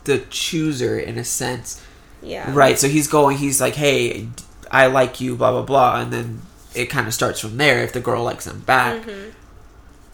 the 0.03 0.19
chooser 0.29 1.00
in 1.00 1.17
a 1.17 1.24
sense 1.24 1.84
Yeah. 2.22 2.53
right 2.53 2.77
so 2.77 2.88
he's 2.88 3.08
going 3.08 3.38
he's 3.38 3.60
like 3.60 3.74
hey 3.74 4.27
i 4.69 4.86
like 4.86 5.19
you 5.19 5.36
blah 5.36 5.51
blah 5.51 5.63
blah 5.63 6.00
and 6.01 6.13
then 6.13 6.41
it 6.75 6.86
kind 6.91 7.08
of 7.08 7.13
starts 7.15 7.39
from 7.39 7.58
there 7.58 7.81
if 7.84 7.91
the 7.91 8.00
girl 8.01 8.24
likes 8.24 8.46
him 8.46 8.60
back 8.62 9.01
Mm-hmm. 9.03 9.29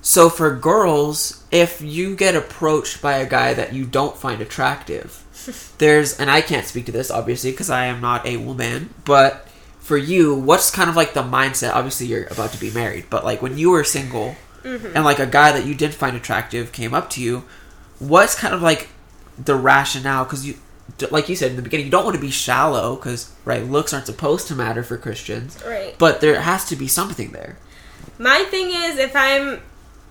So 0.08 0.30
for 0.30 0.56
girls 0.56 1.44
if 1.52 1.82
you 1.82 2.16
get 2.16 2.36
approached 2.36 3.02
by 3.02 3.14
a 3.18 3.26
guy 3.28 3.54
that 3.56 3.74
you 3.74 3.86
don't 3.86 4.16
find 4.16 4.40
attractive 4.40 5.24
there's 5.80 6.20
and 6.20 6.30
I 6.30 6.42
can't 6.42 6.66
speak 6.68 6.86
to 6.86 6.92
this 6.92 7.10
obviously 7.10 7.50
because 7.52 7.70
I 7.72 7.86
am 7.86 8.02
not 8.02 8.26
a 8.26 8.38
woman, 8.38 8.94
but 9.04 9.48
for 9.80 9.98
you, 9.98 10.34
what's 10.34 10.72
kind 10.72 10.90
of 10.90 10.96
like 10.96 11.14
the 11.14 11.22
mindset? 11.22 11.74
Obviously, 11.76 12.08
you're 12.08 12.26
about 12.28 12.52
to 12.54 12.60
be 12.60 12.72
married, 12.72 13.06
but 13.12 13.24
like 13.24 13.42
when 13.42 13.58
you 13.58 13.70
were 13.72 13.84
single 13.84 14.36
Mm-hmm. 14.64 14.96
and 14.96 15.06
like 15.06 15.20
a 15.20 15.28
guy 15.28 15.52
that 15.52 15.66
you 15.68 15.76
did 15.76 15.94
find 15.94 16.16
attractive 16.18 16.72
came 16.72 16.96
up 16.96 17.08
to 17.12 17.22
you, 17.22 17.44
what's 18.00 18.34
kind 18.34 18.52
of 18.56 18.64
like 18.64 18.88
the 19.38 19.54
rationale? 19.56 20.24
Because 20.24 20.44
you, 20.48 20.56
like 21.12 21.30
you 21.30 21.36
said 21.36 21.52
in 21.52 21.56
the 21.56 21.62
beginning, 21.62 21.86
you 21.86 21.92
don't 21.92 22.04
want 22.04 22.16
to 22.16 22.22
be 22.22 22.32
shallow 22.32 22.96
because 22.96 23.32
right, 23.46 23.64
looks 23.64 23.94
aren't 23.94 24.08
supposed 24.08 24.48
to 24.48 24.56
matter 24.56 24.82
for 24.82 24.98
Christians, 24.98 25.62
Right. 25.64 25.94
but 26.00 26.20
there 26.20 26.42
has 26.42 26.66
to 26.70 26.76
be 26.76 26.88
something 26.88 27.30
there. 27.32 27.58
My 28.18 28.44
thing 28.50 28.70
is, 28.72 28.98
if 28.98 29.16
I'm, 29.16 29.62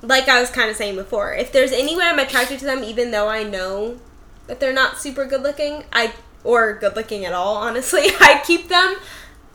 like 0.07 0.29
I 0.29 0.41
was 0.41 0.51
kind 0.51 0.71
of 0.71 0.77
saying 0.77 0.97
before, 0.97 1.35
if 1.35 1.53
there's 1.53 1.73
any 1.73 1.97
way 1.97 2.05
I'm 2.05 2.19
attracted 2.19 2.59
to 2.61 2.65
them, 2.65 2.85
even 2.85 3.11
though 3.11 3.29
I 3.29 3.43
know 3.43 3.99
that 4.47 4.61
they're 4.61 4.73
not 4.73 4.99
super 4.99 5.25
good 5.25 5.43
looking, 5.43 5.85
I 5.93 6.13
or 6.43 6.75
good 6.75 6.95
looking 6.97 7.25
at 7.25 7.33
all, 7.33 7.57
honestly, 7.57 8.03
I 8.21 8.43
keep 8.45 8.69
them 8.69 8.97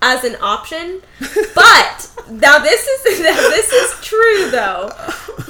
as 0.02 0.24
an 0.24 0.36
option. 0.42 1.02
But 1.56 2.10
now 2.30 2.60
this 2.60 2.88
is 2.88 3.20
now 3.22 3.36
this 3.36 3.72
is 3.72 4.02
true 4.02 4.50
though. 4.50 4.92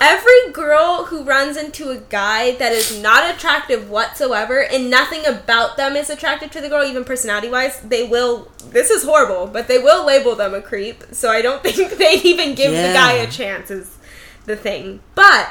Every 0.02 0.52
girl 0.52 1.06
who 1.06 1.24
runs 1.24 1.56
into 1.56 1.90
a 1.90 1.98
guy 1.98 2.56
that 2.56 2.72
is 2.72 3.00
not 3.02 3.36
attractive 3.36 3.90
whatsoever 3.90 4.64
and 4.64 4.90
nothing 4.90 5.26
about 5.26 5.78
them 5.78 5.96
is 5.96 6.10
attractive 6.10 6.52
to 6.52 6.62
the 6.62 6.70
girl, 6.70 6.84
even 6.84 7.04
personality 7.04 7.50
wise, 7.50 7.80
they 7.82 8.08
will. 8.08 8.50
This 8.72 8.90
is 8.90 9.04
horrible, 9.04 9.48
but 9.48 9.68
they 9.68 9.78
will 9.78 10.06
label 10.06 10.36
them 10.36 10.54
a 10.54 10.62
creep. 10.62 11.04
So 11.12 11.30
I 11.30 11.42
don't 11.42 11.62
think 11.62 11.98
they 11.98 12.20
even 12.24 12.56
give 12.56 12.72
the 12.72 12.94
guy 12.94 13.14
a 13.14 13.30
chance. 13.30 13.70
Is 13.70 13.99
the 14.50 14.56
thing, 14.58 15.00
but 15.16 15.48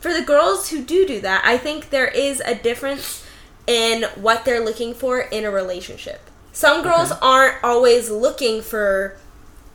for 0.00 0.14
the 0.14 0.22
girls 0.22 0.70
who 0.70 0.82
do 0.82 1.06
do 1.06 1.20
that, 1.20 1.42
I 1.44 1.58
think 1.58 1.90
there 1.90 2.06
is 2.08 2.40
a 2.46 2.54
difference 2.54 3.26
in 3.66 4.04
what 4.14 4.44
they're 4.46 4.64
looking 4.64 4.94
for 4.94 5.18
in 5.20 5.44
a 5.44 5.50
relationship. 5.50 6.20
Some 6.52 6.82
girls 6.82 7.10
Okay. 7.12 7.20
aren't 7.20 7.62
always 7.62 8.08
looking 8.10 8.62
for, 8.62 9.16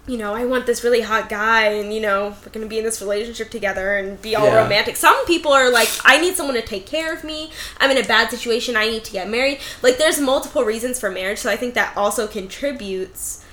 you 0.07 0.17
know, 0.17 0.33
I 0.33 0.45
want 0.45 0.65
this 0.65 0.83
really 0.83 1.01
hot 1.01 1.29
guy 1.29 1.65
and, 1.67 1.93
you 1.93 2.01
know, 2.01 2.35
we're 2.43 2.51
going 2.51 2.65
to 2.65 2.69
be 2.69 2.77
in 2.79 2.83
this 2.85 3.01
relationship 3.01 3.49
together 3.51 3.95
and 3.95 4.21
be 4.21 4.35
all 4.35 4.45
Yeah. 4.47 4.63
romantic. 4.63 4.95
Some 4.97 5.25
people 5.25 5.51
are 5.53 5.69
like, 5.69 5.89
I 6.03 6.19
need 6.19 6.35
someone 6.35 6.55
to 6.55 6.61
take 6.61 6.85
care 6.85 7.13
of 7.13 7.23
me. 7.23 7.51
I'm 7.79 7.91
in 7.91 7.97
a 7.97 8.07
bad 8.07 8.29
situation. 8.31 8.75
I 8.75 8.89
need 8.89 9.03
to 9.05 9.11
get 9.11 9.29
married. 9.29 9.59
Like, 9.81 9.97
there's 9.97 10.19
multiple 10.19 10.63
reasons 10.63 10.99
for 10.99 11.09
marriage. 11.11 11.39
So 11.39 11.49
I 11.49 11.55
think 11.57 11.73
that 11.75 11.95
also 11.95 12.27
contributes 12.27 13.43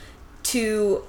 to 0.44 1.04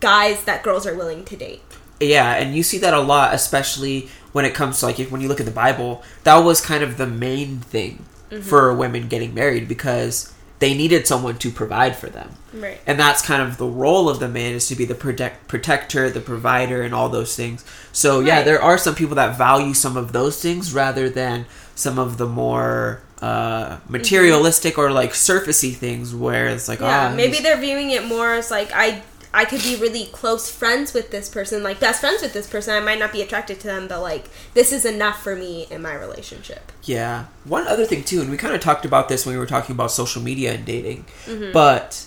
guys 0.00 0.44
that 0.44 0.62
girls 0.62 0.86
are 0.86 0.94
willing 0.94 1.24
to 1.26 1.36
date. 1.36 1.62
Yeah, 2.00 2.34
and 2.34 2.54
you 2.54 2.62
see 2.62 2.78
that 2.78 2.92
a 2.94 3.00
lot, 3.00 3.32
especially 3.34 4.08
when 4.32 4.44
it 4.44 4.54
comes 4.54 4.80
to 4.80 4.86
like 4.86 5.00
if, 5.00 5.10
when 5.10 5.20
you 5.20 5.28
look 5.28 5.40
at 5.40 5.46
the 5.46 5.52
Bible. 5.52 6.02
That 6.24 6.36
was 6.38 6.60
kind 6.60 6.82
of 6.84 6.96
the 6.98 7.06
main 7.06 7.58
thing 7.58 8.04
for 8.42 8.74
women 8.74 9.08
getting 9.08 9.32
married 9.34 9.66
because 9.68 10.32
they 10.58 10.74
needed 10.74 11.06
someone 11.06 11.36
to 11.38 11.50
provide 11.50 11.96
for 11.96 12.08
them, 12.08 12.30
Right. 12.52 12.80
and 12.86 12.98
that's 12.98 13.20
kind 13.22 13.42
of 13.42 13.56
the 13.58 13.66
role 13.66 14.08
of 14.08 14.20
the 14.20 14.28
man 14.28 14.54
is 14.54 14.66
to 14.68 14.74
be 14.74 14.84
the 14.86 14.94
protect, 14.94 15.48
protector, 15.48 16.08
the 16.10 16.20
provider, 16.20 16.82
and 16.82 16.94
all 16.94 17.08
those 17.10 17.36
things. 17.36 17.62
So 17.92 18.20
yeah, 18.20 18.42
there 18.42 18.60
are 18.60 18.78
some 18.78 18.94
people 18.94 19.14
that 19.16 19.36
value 19.38 19.74
some 19.74 19.96
of 19.98 20.12
those 20.12 20.40
things 20.40 20.72
rather 20.74 21.08
than 21.10 21.44
some 21.74 21.98
of 21.98 22.16
the 22.18 22.26
more 22.26 23.00
uh 23.22 23.78
materialistic 23.88 24.76
or 24.76 24.90
like 24.90 25.12
surfacey 25.12 25.74
things 25.74 26.14
where 26.14 26.48
it's 26.48 26.68
like 26.68 26.80
Yeah, 26.80 27.10
ah 27.12 27.14
maybe 27.14 27.38
they're 27.38 27.56
viewing 27.56 27.90
it 27.90 28.04
more 28.04 28.34
as 28.34 28.50
like 28.50 28.70
I 28.74 29.02
I 29.36 29.44
could 29.44 29.62
be 29.62 29.76
really 29.76 30.06
close 30.06 30.50
friends 30.50 30.92
with 30.94 31.10
this 31.10 31.28
person, 31.28 31.62
like 31.62 31.78
best 31.78 32.00
friends 32.00 32.22
with 32.22 32.32
this 32.32 32.48
person. 32.48 32.74
I 32.74 32.80
might 32.80 32.98
not 32.98 33.12
be 33.12 33.20
attracted 33.22 33.60
to 33.60 33.66
them, 33.66 33.86
but 33.86 34.00
like 34.00 34.24
this 34.54 34.72
is 34.72 34.84
enough 34.84 35.22
for 35.22 35.36
me 35.36 35.66
in 35.70 35.82
my 35.82 35.94
relationship. 35.94 36.72
Yeah. 36.84 37.26
One 37.44 37.66
other 37.68 37.84
thing 37.84 38.02
too, 38.02 38.20
and 38.22 38.30
we 38.30 38.36
kind 38.38 38.54
of 38.54 38.60
talked 38.62 38.84
about 38.86 39.08
this 39.10 39.26
when 39.26 39.34
we 39.34 39.38
were 39.38 39.46
talking 39.46 39.74
about 39.76 39.90
social 39.90 40.22
media 40.22 40.54
and 40.54 40.64
dating, 40.64 41.04
Mm-hmm. 41.26 41.52
but 41.52 42.06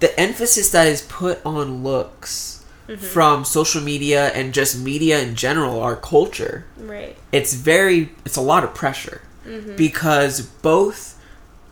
the 0.00 0.18
emphasis 0.20 0.70
that 0.70 0.86
is 0.86 1.02
put 1.02 1.44
on 1.44 1.82
looks 1.82 2.54
Mm-hmm. 2.88 3.04
from 3.04 3.44
social 3.44 3.82
media 3.82 4.28
and 4.28 4.54
just 4.54 4.78
media 4.78 5.20
in 5.20 5.34
general, 5.34 5.80
our 5.80 5.94
culture, 5.96 6.64
Right. 6.78 7.16
it's 7.32 7.52
very, 7.52 8.10
it's 8.24 8.36
a 8.36 8.40
lot 8.40 8.64
of 8.64 8.74
pressure 8.74 9.20
Mm-hmm. 9.46 9.76
because 9.76 10.40
both 10.42 11.17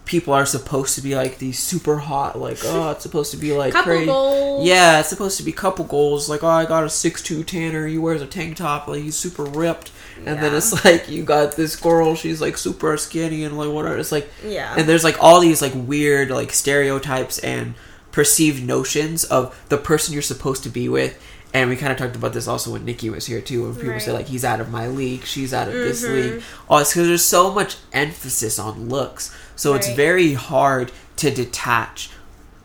people 0.07 0.33
are 0.33 0.47
supposed 0.47 0.95
to 0.95 1.03
be 1.03 1.15
like 1.15 1.37
these 1.39 1.59
super 1.59 1.99
hot, 1.99 2.39
like 2.39 2.59
oh, 2.65 2.91
it's 2.93 3.03
supposed 3.03 3.33
to 3.33 3.37
be 3.37 3.53
like 3.53 3.73
Couple 3.75 3.93
crazy. 3.93 4.07
goals. 4.07 4.67
Yeah, 4.67 5.01
it's 5.01 5.11
supposed 5.11 5.37
to 5.37 5.43
be 5.43 5.53
couple 5.53 5.85
goals. 5.85 6.31
Like, 6.31 6.43
oh, 6.43 6.49
I 6.49 6.65
got 6.65 6.85
a 6.85 6.89
six 6.89 7.23
two 7.23 7.45
tanner. 7.45 7.87
He 7.87 7.99
wears 7.99 8.23
a 8.23 8.27
tank 8.27 8.57
top. 8.57 8.89
Like, 8.89 9.03
he's 9.03 9.17
super 9.17 9.45
ripped. 9.45 9.93
And 10.25 10.39
then 10.43 10.55
it's 10.55 10.85
like 10.85 11.11
you 11.11 11.25
got 11.25 11.57
this 11.57 11.77
girl. 11.77 12.15
She's 12.15 12.41
like 12.41 12.57
super 12.57 12.97
skinny 12.97 13.45
and 13.45 13.59
like 13.59 13.69
whatever. 13.71 13.99
It's 13.99 14.13
like 14.13 14.29
Yeah. 14.43 14.75
And 14.79 14.89
there's 14.89 15.05
like 15.05 15.23
all 15.23 15.41
these 15.41 15.61
like 15.61 15.73
weird 15.75 16.31
like 16.31 16.53
stereotypes 16.53 17.39
and 17.41 17.75
perceived 18.13 18.65
notions 18.67 19.25
of 19.25 19.55
the 19.69 19.77
person 19.77 20.13
you're 20.15 20.23
supposed 20.23 20.63
to 20.63 20.71
be 20.71 20.89
with. 20.89 21.23
And 21.53 21.71
we 21.71 21.77
kind 21.77 21.93
of 21.93 21.99
talked 21.99 22.17
about 22.17 22.33
this 22.33 22.49
also 22.49 22.73
when 22.73 22.85
Nikki 22.85 23.09
was 23.11 23.27
here 23.27 23.41
too. 23.41 23.65
When 23.65 23.75
people 23.81 24.01
say 24.01 24.13
like 24.13 24.27
he's 24.27 24.45
out 24.45 24.61
of 24.61 24.71
my 24.71 24.89
league, 24.89 25.25
she's 25.25 25.53
out 25.55 25.69
of 25.69 25.75
this 25.75 26.05
Mhm. 26.05 26.13
league. 26.35 26.43
Oh, 26.69 26.79
it's 26.79 26.91
because 26.93 27.09
there's 27.09 27.25
so 27.25 27.51
much 27.53 27.77
emphasis 27.93 28.59
on 28.59 28.89
looks. 28.89 29.35
So 29.57 29.75
it's 29.75 29.89
very 29.95 30.35
hard 30.35 30.93
to 31.17 31.31
detach 31.31 32.11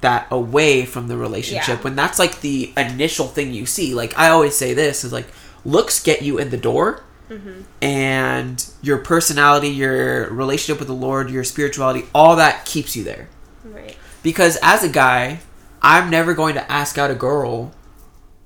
that 0.02 0.28
away 0.32 0.86
from 0.86 1.08
the 1.08 1.16
relationship 1.18 1.78
Yeah. 1.78 1.84
when 1.84 1.96
that's 1.96 2.20
like 2.20 2.42
the 2.42 2.74
initial 2.76 3.28
thing 3.28 3.54
you 3.54 3.68
see 3.68 3.94
like 3.94 4.18
i 4.18 4.30
always 4.30 4.56
say 4.58 4.74
this 4.74 5.04
is 5.04 5.14
like 5.14 5.28
looks 5.64 6.02
get 6.02 6.22
you 6.24 6.38
in 6.40 6.50
the 6.50 6.58
door 6.58 7.04
Mm-hmm. 7.30 7.62
and 7.82 8.66
your 8.82 8.98
personality 8.98 9.70
your 9.70 10.28
relationship 10.34 10.80
with 10.80 10.88
the 10.88 10.94
lord 10.96 11.30
your 11.30 11.44
spirituality 11.44 12.04
all 12.16 12.36
that 12.38 12.66
keeps 12.66 12.96
you 12.96 13.04
there 13.04 13.30
Right. 13.64 13.96
because 14.24 14.58
as 14.64 14.84
a 14.84 14.90
guy 14.90 15.40
i'm 15.84 16.10
never 16.10 16.34
going 16.34 16.56
to 16.56 16.72
ask 16.72 16.98
out 16.98 17.12
a 17.12 17.16
girl 17.16 17.72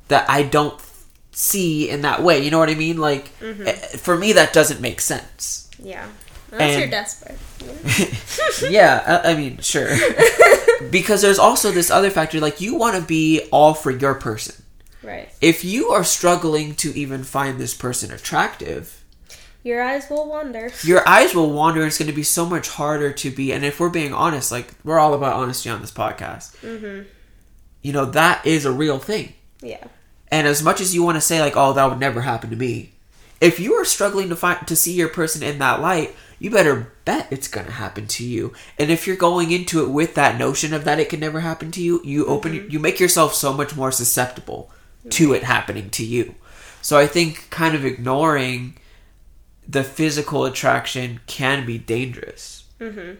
that 0.10 0.30
i 0.30 0.44
don't 0.44 0.80
see 1.32 1.90
in 1.90 2.02
that 2.02 2.22
way 2.22 2.44
you 2.44 2.52
know 2.52 2.60
what 2.60 2.70
i 2.70 2.75
mean 2.75 2.98
like 2.98 3.32
Mm-hmm. 3.40 3.66
eh, 3.68 3.72
for 3.74 4.18
me 4.18 4.34
that 4.34 4.52
doesn't 4.54 4.82
make 4.82 5.00
sense 5.02 5.70
Yeah. 5.80 6.06
Unless 6.52 6.78
you're 6.80 6.90
desperate. 6.90 7.38
yeah, 8.69 9.22
I, 9.24 9.31
I 9.31 9.36
mean, 9.36 9.57
sure. 9.60 9.88
because 10.91 11.22
there's 11.22 11.39
also 11.39 11.72
this 11.72 11.89
other 11.91 12.10
factor 12.10 12.39
like 12.39 12.62
you 12.62 12.75
want 12.75 12.95
to 12.95 13.01
be 13.01 13.48
all 13.51 13.74
for 13.74 13.91
your 13.91 14.15
person. 14.15 14.55
Right. 15.03 15.29
If 15.41 15.63
you 15.63 15.89
are 15.89 16.03
struggling 16.03 16.75
to 16.75 16.98
even 16.98 17.24
find 17.24 17.60
this 17.60 17.74
person 17.75 18.12
attractive, 18.12 19.03
Your 19.63 19.81
eyes 19.84 20.10
will 20.10 20.27
wander. 20.27 20.72
your 20.84 21.07
eyes 21.07 21.36
will 21.36 21.51
wander 21.51 21.86
it's 21.86 21.98
going 22.00 22.10
to 22.10 22.15
be 22.15 22.24
so 22.24 22.45
much 22.45 22.69
harder 22.69 23.12
to 23.13 23.29
be 23.29 23.53
and 23.53 23.63
if 23.63 23.79
we're 23.79 23.89
being 23.89 24.13
honest, 24.13 24.51
like 24.51 24.74
we're 24.84 25.00
all 25.00 25.13
about 25.13 25.36
honesty 25.36 25.69
on 25.69 25.81
this 25.81 25.91
podcast. 25.91 26.55
Mm-hmm. 26.62 27.03
You 27.84 27.93
know, 27.93 28.05
that 28.05 28.45
is 28.48 28.65
a 28.65 28.72
real 28.72 28.98
thing. 28.98 29.34
Yeah. 29.62 29.84
And 30.29 30.48
as 30.48 30.63
much 30.63 30.81
as 30.81 30.95
you 30.95 31.03
want 31.03 31.15
to 31.17 31.22
say 31.22 31.39
like, 31.39 31.53
"Oh, 31.55 31.74
that 31.74 31.88
would 31.88 32.00
never 32.00 32.22
happen 32.22 32.50
to 32.50 32.55
me." 32.55 32.93
If 33.42 33.60
you 33.60 33.74
are 33.74 33.86
struggling 33.86 34.30
to 34.30 34.36
find 34.36 34.68
to 34.68 34.75
see 34.75 34.94
your 34.94 35.10
person 35.10 35.44
in 35.44 35.60
that 35.60 35.82
light, 35.82 36.15
you 36.39 36.50
better 36.50 36.94
bet 37.06 37.27
it's 37.32 37.48
going 37.48 37.65
to 37.65 37.72
happen 37.74 38.08
to 38.08 38.24
you. 38.24 38.54
And 38.77 38.92
if 38.92 39.08
you're 39.08 39.15
going 39.15 39.51
into 39.51 39.84
it 39.84 39.89
with 39.89 40.15
that 40.15 40.38
notion 40.38 40.74
of 40.74 40.84
that 40.86 41.00
it 41.00 41.10
can 41.10 41.20
never 41.20 41.42
happen 41.42 41.72
to 41.72 41.82
you, 41.82 42.01
you 42.04 42.25
open 42.25 42.54
mm-hmm. 42.54 42.70
you 42.70 42.80
make 42.80 43.00
yourself 43.00 43.34
so 43.34 43.54
much 43.54 43.75
more 43.75 43.92
susceptible 43.92 44.72
to 45.10 45.34
it 45.34 45.44
happening 45.44 45.89
to 45.92 46.06
you. 46.06 46.36
So 46.82 46.98
I 46.98 47.08
think 47.08 47.50
kind 47.50 47.75
of 47.75 47.86
ignoring 47.86 48.77
the 49.68 49.84
physical 49.84 50.46
attraction 50.46 51.20
can 51.27 51.65
be 51.65 51.77
dangerous. 51.77 52.65
Mm-hmm. 52.80 53.20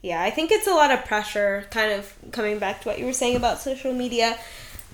Yeah, 0.00 0.20
I 0.20 0.30
think 0.30 0.50
it's 0.50 0.66
a 0.66 0.72
lot 0.72 0.90
of 0.90 1.04
pressure, 1.04 1.66
kind 1.70 1.92
of 1.92 2.12
coming 2.32 2.58
back 2.58 2.80
to 2.82 2.88
what 2.88 2.98
you 2.98 3.06
were 3.06 3.12
saying 3.12 3.36
about 3.36 3.60
social 3.60 3.92
media. 3.92 4.36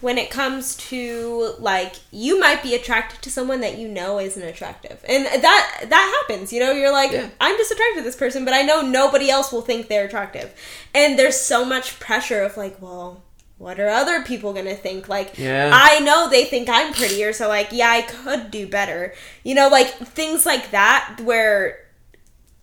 When 0.01 0.19
it 0.19 0.31
comes 0.31 0.77
to 0.89 1.55
like, 1.59 1.95
you 2.11 2.39
might 2.39 2.63
be 2.63 2.75
attracted 2.75 3.21
to 3.23 3.31
someone 3.31 3.61
that 3.63 3.79
you 3.79 3.89
know 3.89 4.19
isn't 4.21 4.43
attractive, 4.43 5.05
and 5.09 5.27
that 5.27 5.85
that 5.89 6.25
happens. 6.29 6.53
You 6.53 6.61
know, 6.61 6.73
you're 6.73 6.93
like, 6.93 7.13
Yeah. 7.13 7.29
I'm 7.41 7.57
just 7.57 7.71
attracted 7.73 8.01
to 8.01 8.05
this 8.05 8.17
person, 8.17 8.45
but 8.45 8.55
I 8.55 8.63
know 8.63 8.81
nobody 8.81 9.31
else 9.31 9.51
will 9.53 9.63
think 9.63 9.89
they're 9.89 10.07
attractive, 10.07 10.55
and 10.95 11.19
there's 11.19 11.41
so 11.41 11.65
much 11.65 11.99
pressure 12.01 12.43
of 12.43 12.57
like, 12.57 12.81
well, 12.81 13.23
what 13.59 13.81
are 13.81 13.89
other 13.89 14.23
people 14.23 14.53
gonna 14.53 14.75
think? 14.77 15.09
Like, 15.09 15.37
Yeah. 15.37 15.71
I 15.73 15.99
know 16.01 16.29
they 16.31 16.45
think 16.45 16.69
I'm 16.69 16.93
prettier, 16.93 17.33
so 17.33 17.49
like, 17.49 17.69
yeah, 17.73 17.91
I 17.91 18.03
could 18.03 18.51
do 18.51 18.69
better. 18.69 19.15
You 19.43 19.55
know, 19.57 19.69
like 19.69 19.89
things 19.89 20.47
like 20.47 20.71
that 20.71 21.21
where 21.25 21.81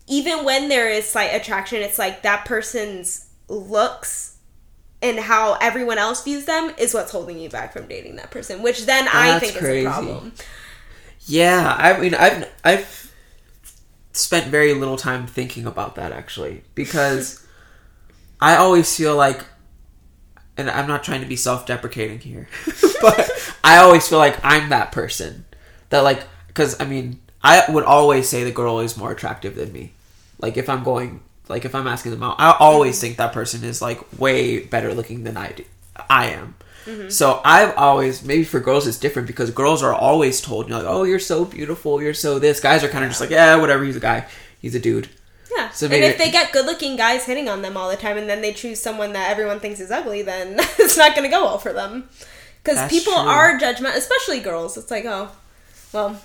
even 0.08 0.46
when 0.46 0.70
there 0.70 0.88
is 0.90 1.10
slight 1.10 1.34
attraction, 1.34 1.82
it's 1.82 2.00
like 2.00 2.22
that 2.22 2.46
person's 2.46 3.28
looks 3.48 4.35
and 5.06 5.20
how 5.20 5.54
everyone 5.62 6.00
else 6.00 6.24
views 6.24 6.46
them 6.46 6.74
is 6.80 6.94
what's 6.94 7.12
holding 7.12 7.38
you 7.38 7.48
back 7.48 7.72
from 7.72 7.88
dating 7.88 8.16
that 8.16 8.32
person, 8.32 8.64
which 8.64 8.88
then 8.88 9.08
I 9.08 9.38
think 9.38 9.56
crazy. 9.56 9.80
is 9.82 9.86
a 9.86 9.90
problem. 9.90 10.34
Yeah, 11.28 11.76
I 11.78 12.00
mean, 12.00 12.16
I've 12.16 12.52
I've 12.64 13.14
spent 14.14 14.48
very 14.48 14.74
little 14.74 14.98
time 14.98 15.28
thinking 15.28 15.68
about 15.68 15.96
that 15.96 16.12
actually 16.12 16.64
because 16.74 17.46
I 18.42 18.56
always 18.56 18.96
feel 18.96 19.16
like, 19.16 19.46
and 20.58 20.72
I'm 20.72 20.88
not 20.88 21.04
trying 21.04 21.22
to 21.22 21.28
be 21.28 21.36
self-deprecating 21.36 22.20
here, 22.20 22.48
but 23.02 23.30
I 23.64 23.78
always 23.78 24.08
feel 24.08 24.18
like 24.18 24.40
I'm 24.44 24.70
that 24.70 24.92
person 24.92 25.46
that 25.90 26.00
like 26.00 26.24
because 26.48 26.82
I 26.82 26.86
mean 26.86 27.20
I 27.44 27.64
would 27.70 27.84
always 27.84 28.28
say 28.28 28.44
the 28.44 28.52
girl 28.52 28.80
is 28.80 28.98
more 28.98 29.12
attractive 29.12 29.54
than 29.54 29.72
me. 29.72 29.92
Like 30.40 30.58
if 30.58 30.68
I'm 30.68 30.84
going 30.84 31.22
like 31.48 31.66
if 31.66 31.76
I'm 31.76 31.88
asking 31.88 32.12
them 32.12 32.24
out, 32.24 32.36
I 32.40 32.56
always 32.60 32.96
mm-hmm. 32.96 33.02
think 33.02 33.18
that 33.18 33.34
person 33.34 33.64
is 33.64 33.82
like 33.82 34.20
way 34.20 34.60
better 34.60 34.94
looking 34.94 35.24
than 35.24 35.38
I 35.38 35.52
do. 35.52 35.64
I 36.10 36.28
am. 36.32 36.56
Mm-hmm. 36.86 37.10
So 37.10 37.42
I've 37.44 37.76
always 37.78 38.24
maybe 38.24 38.44
for 38.44 38.60
girls 38.60 38.86
it's 38.86 39.00
different 39.00 39.28
because 39.28 39.50
girls 39.52 39.82
are 39.82 39.94
always 39.94 40.40
told 40.40 40.68
you 40.68 40.72
know, 40.72 40.78
like 40.78 40.88
oh 40.88 41.04
you're 41.04 41.18
so 41.18 41.44
beautiful 41.44 42.00
you're 42.00 42.14
so 42.14 42.38
this 42.38 42.60
guys 42.60 42.84
are 42.84 42.88
kind 42.90 43.04
of 43.04 43.10
just 43.10 43.20
like 43.20 43.32
yeah 43.32 43.56
whatever 43.56 43.84
he's 43.84 43.96
a 43.96 44.00
guy 44.00 44.28
he's 44.62 44.76
a 44.76 44.80
dude 44.80 45.10
Yeah. 45.56 45.70
So 45.70 45.86
and 45.86 45.96
if 45.96 46.18
they 46.18 46.32
get 46.32 46.52
good 46.52 46.66
looking 46.66 46.96
guys 46.96 47.26
hitting 47.26 47.48
on 47.48 47.62
them 47.62 47.78
all 47.78 47.90
the 47.90 47.96
time 47.96 48.18
and 48.18 48.30
then 48.30 48.42
they 48.42 48.54
choose 48.54 48.82
someone 48.82 49.14
that 49.14 49.30
everyone 49.30 49.60
thinks 49.60 49.80
is 49.80 49.92
ugly, 49.92 50.22
then 50.22 50.56
it's 50.60 50.98
not 50.98 51.16
going 51.16 51.24
to 51.24 51.30
go 51.30 51.46
well 51.46 51.58
for 51.58 51.74
them. 51.74 52.10
Because 52.62 52.90
people 52.90 53.14
true. 53.14 53.22
are 53.22 53.58
judgment 53.58 53.96
especially 53.96 54.40
girls. 54.40 54.76
It's 54.76 54.90
like, 54.90 55.06
oh, 55.06 55.32
well, 55.94 56.22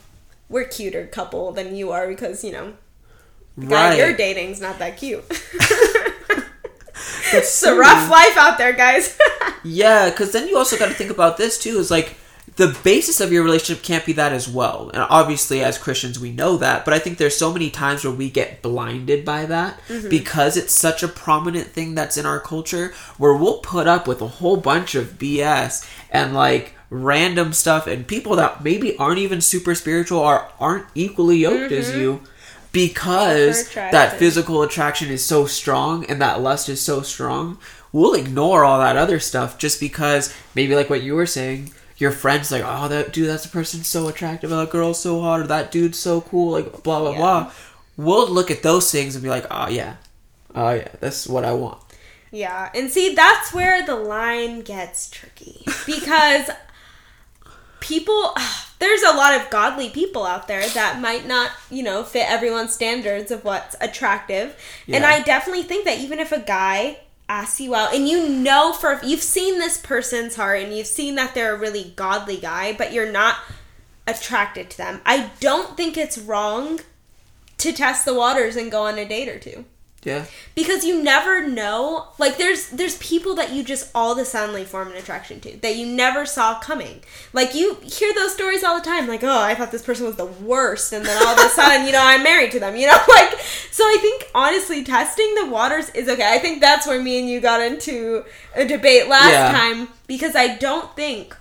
we're 0.48 0.64
cuter 0.64 1.06
couple 1.06 1.52
than 1.52 1.76
you 1.76 1.92
are 1.92 2.08
because, 2.08 2.42
you 2.42 2.50
know, 2.50 2.74
the 3.60 3.66
guy 3.66 3.96
you're 3.96 4.16
dating's 4.16 4.60
not 4.60 4.78
that 4.78 4.96
cute. 4.96 5.24
It's 7.32 7.62
a 7.62 7.76
rough 7.76 8.10
life 8.10 8.36
out 8.36 8.58
there, 8.58 8.72
guys. 8.72 9.18
Yeah, 9.62 10.08
because 10.08 10.32
then 10.32 10.48
you 10.48 10.56
also 10.56 10.78
got 10.78 10.88
to 10.88 10.94
think 10.94 11.10
about 11.10 11.36
this 11.36 11.58
too. 11.58 11.76
Is 11.76 11.90
like 11.90 12.16
the 12.56 12.74
basis 12.82 13.20
of 13.20 13.30
your 13.30 13.42
relationship 13.44 13.84
can't 13.84 14.06
be 14.06 14.14
that 14.14 14.32
as 14.32 14.48
well. 14.48 14.88
And 14.94 15.02
obviously, 15.10 15.62
as 15.62 15.76
Christians, 15.76 16.18
we 16.18 16.32
know 16.32 16.56
that. 16.56 16.86
But 16.86 16.94
I 16.94 16.98
think 16.98 17.18
there's 17.18 17.36
so 17.36 17.52
many 17.52 17.68
times 17.68 18.02
where 18.02 18.14
we 18.14 18.30
get 18.30 18.62
blinded 18.62 19.22
by 19.22 19.44
that 19.44 19.78
mm-hmm. 19.86 20.08
because 20.08 20.56
it's 20.56 20.72
such 20.72 21.02
a 21.02 21.08
prominent 21.08 21.66
thing 21.66 21.94
that's 21.94 22.16
in 22.16 22.24
our 22.24 22.40
culture, 22.40 22.94
where 23.18 23.34
we'll 23.34 23.58
put 23.58 23.86
up 23.86 24.08
with 24.08 24.22
a 24.22 24.28
whole 24.28 24.56
bunch 24.56 24.94
of 24.94 25.18
BS 25.18 25.86
and 26.10 26.32
like 26.32 26.72
random 26.88 27.52
stuff 27.52 27.86
and 27.86 28.06
people 28.08 28.36
that 28.36 28.64
maybe 28.64 28.96
aren't 28.96 29.18
even 29.18 29.42
super 29.42 29.74
spiritual 29.74 30.20
or 30.20 30.48
aren't 30.58 30.86
equally 30.94 31.36
yoked 31.36 31.70
as 31.70 31.90
mm-hmm. 31.90 32.00
you 32.00 32.22
because 32.72 33.68
that 33.74 34.18
physical 34.18 34.62
attraction 34.62 35.08
is 35.10 35.24
so 35.24 35.46
strong 35.46 36.04
and 36.06 36.20
that 36.20 36.40
lust 36.40 36.68
is 36.68 36.80
so 36.80 37.02
strong 37.02 37.58
we'll 37.92 38.14
ignore 38.14 38.64
all 38.64 38.78
that 38.78 38.96
other 38.96 39.18
stuff 39.18 39.58
just 39.58 39.80
because 39.80 40.32
maybe 40.54 40.74
like 40.76 40.88
what 40.88 41.02
you 41.02 41.14
were 41.14 41.26
saying 41.26 41.72
your 41.96 42.12
friends 42.12 42.50
like 42.52 42.62
oh 42.64 42.88
that 42.88 43.12
dude 43.12 43.28
that's 43.28 43.44
a 43.44 43.48
person 43.48 43.82
so 43.82 44.08
attractive 44.08 44.50
that 44.50 44.70
girl's 44.70 45.00
so 45.00 45.20
hot 45.20 45.40
or 45.40 45.46
that 45.46 45.70
dude's 45.72 45.98
so 45.98 46.20
cool 46.20 46.52
like 46.52 46.82
blah 46.82 47.00
blah 47.00 47.10
Yeah. 47.12 47.18
blah. 47.18 47.52
We'll 47.96 48.30
look 48.30 48.50
at 48.50 48.62
those 48.62 48.90
things 48.90 49.14
and 49.14 49.22
be 49.22 49.28
like 49.28 49.46
oh 49.50 49.68
yeah. 49.68 49.96
Oh 50.54 50.70
yeah 50.70 50.88
that's 51.00 51.26
what 51.26 51.44
i 51.44 51.52
want. 51.52 51.82
Yeah, 52.32 52.70
and 52.74 52.90
see, 52.90 53.14
that's 53.14 53.52
where 53.52 53.84
the 53.84 53.96
line 53.96 54.60
gets 54.62 55.10
tricky. 55.10 55.64
Because 55.84 56.48
people, 57.80 58.32
ah, 58.36 58.69
there's 58.80 59.02
a 59.02 59.16
lot 59.16 59.38
of 59.38 59.50
godly 59.50 59.90
people 59.90 60.24
out 60.24 60.48
there 60.48 60.66
that 60.70 61.00
might 61.00 61.26
not, 61.26 61.52
you 61.70 61.82
know, 61.82 62.02
fit 62.02 62.28
everyone's 62.28 62.72
standards 62.72 63.30
of 63.30 63.44
what's 63.44 63.76
attractive. 63.80 64.56
And 64.88 65.04
I 65.04 65.22
definitely 65.22 65.62
think 65.62 65.84
that 65.84 65.98
even 65.98 66.18
if 66.18 66.32
a 66.32 66.40
guy 66.40 66.98
asks 67.28 67.60
you 67.60 67.76
out 67.76 67.94
and 67.94 68.08
you 68.08 68.28
know 68.28 68.72
for 68.72 68.98
you've 69.04 69.22
seen 69.22 69.60
this 69.60 69.78
person's 69.78 70.34
heart 70.34 70.60
and 70.60 70.74
you've 70.74 70.86
seen 70.86 71.14
that 71.14 71.32
they're 71.32 71.54
a 71.54 71.58
really 71.58 71.92
godly 71.94 72.38
guy, 72.38 72.72
but 72.72 72.92
you're 72.92 73.12
not 73.12 73.36
attracted 74.06 74.70
to 74.70 74.78
them, 74.78 75.00
I 75.04 75.30
don't 75.40 75.76
think 75.76 75.96
it's 75.96 76.18
wrong 76.18 76.80
to 77.58 77.72
test 77.72 78.06
the 78.06 78.14
waters 78.14 78.56
and 78.56 78.70
go 78.70 78.84
on 78.84 78.98
a 78.98 79.06
date 79.06 79.28
or 79.28 79.38
two 79.38 79.66
yeah. 80.02 80.24
Because 80.54 80.82
you 80.82 81.02
never 81.02 81.46
know 81.46 82.08
like 82.18 82.38
there's 82.38 82.70
there's 82.70 82.96
people 82.98 83.34
that 83.34 83.52
you 83.52 83.62
just 83.62 83.90
all 83.94 84.12
of 84.12 84.18
a 84.18 84.24
sudden 84.24 84.64
form 84.64 84.88
an 84.88 84.96
attraction 84.96 85.40
to 85.40 85.56
that 85.58 85.76
you 85.76 85.84
never 85.86 86.24
saw 86.24 86.58
coming. 86.58 87.02
Like 87.34 87.54
you 87.54 87.74
hear 87.82 88.14
those 88.14 88.32
stories 88.32 88.64
all 88.64 88.78
the 88.78 88.84
time 88.84 89.06
like 89.06 89.22
oh 89.22 89.40
i 89.42 89.54
thought 89.54 89.70
this 89.72 89.82
person 89.82 90.06
was 90.06 90.16
the 90.16 90.24
worst 90.24 90.92
and 90.94 91.04
then 91.04 91.22
all 91.22 91.34
of 91.38 91.44
a 91.44 91.48
sudden 91.50 91.86
you 91.86 91.92
know 91.92 92.00
i'm 92.02 92.22
married 92.22 92.50
to 92.52 92.60
them 92.60 92.76
you 92.76 92.86
know 92.86 92.98
like 93.08 93.38
so 93.70 93.84
i 93.84 93.98
think 94.00 94.24
honestly 94.34 94.82
testing 94.84 95.34
the 95.34 95.46
waters 95.46 95.90
is 95.90 96.08
okay. 96.08 96.26
I 96.34 96.38
think 96.38 96.60
that's 96.60 96.86
where 96.86 97.02
me 97.02 97.20
and 97.20 97.28
you 97.28 97.40
got 97.40 97.60
into 97.60 98.24
a 98.54 98.64
debate 98.64 99.06
last 99.08 99.32
Yeah. 99.32 99.52
time 99.52 99.88
because 100.06 100.34
i 100.34 100.56
don't 100.56 100.94
think 100.96 101.36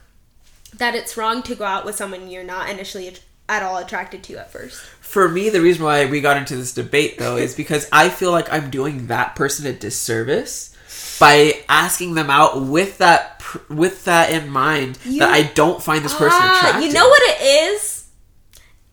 that 0.78 0.96
it's 0.96 1.16
wrong 1.18 1.42
to 1.44 1.56
go 1.56 1.66
out 1.66 1.86
with 1.86 1.96
someone 1.96 2.30
you're 2.30 2.44
not 2.44 2.70
initially 2.70 3.08
at 3.50 3.62
all 3.64 3.78
attracted 3.78 4.24
to 4.24 4.38
at 4.38 4.52
first 4.52 4.80
for 5.02 5.28
me 5.28 5.50
the 5.50 5.60
reason 5.62 5.84
why 5.84 6.06
we 6.06 6.22
got 6.22 6.38
into 6.38 6.56
this 6.56 6.74
debate 6.74 7.18
though 7.18 7.36
is 7.36 7.56
because 7.56 7.88
i 7.92 8.08
feel 8.10 8.32
like 8.32 8.52
i'm 8.54 8.70
doing 8.70 9.08
that 9.08 9.36
person 9.36 9.66
a 9.66 9.74
disservice 9.74 10.76
by 11.20 11.54
asking 11.68 12.14
them 12.14 12.30
out 12.30 12.62
with 12.62 12.98
that 13.00 13.40
pr- 13.40 13.74
with 13.74 14.06
that 14.06 14.32
in 14.32 14.50
mind 14.50 14.98
You- 15.04 15.20
that 15.20 15.32
i 15.34 15.44
don't 15.44 15.82
find 15.84 16.06
this 16.06 16.14
person 16.14 16.40
Ah, 16.42 16.58
attractive 16.60 16.84
You 16.84 16.94
know 16.94 17.08
what 17.10 17.22
it 17.24 17.42
is? 17.42 18.06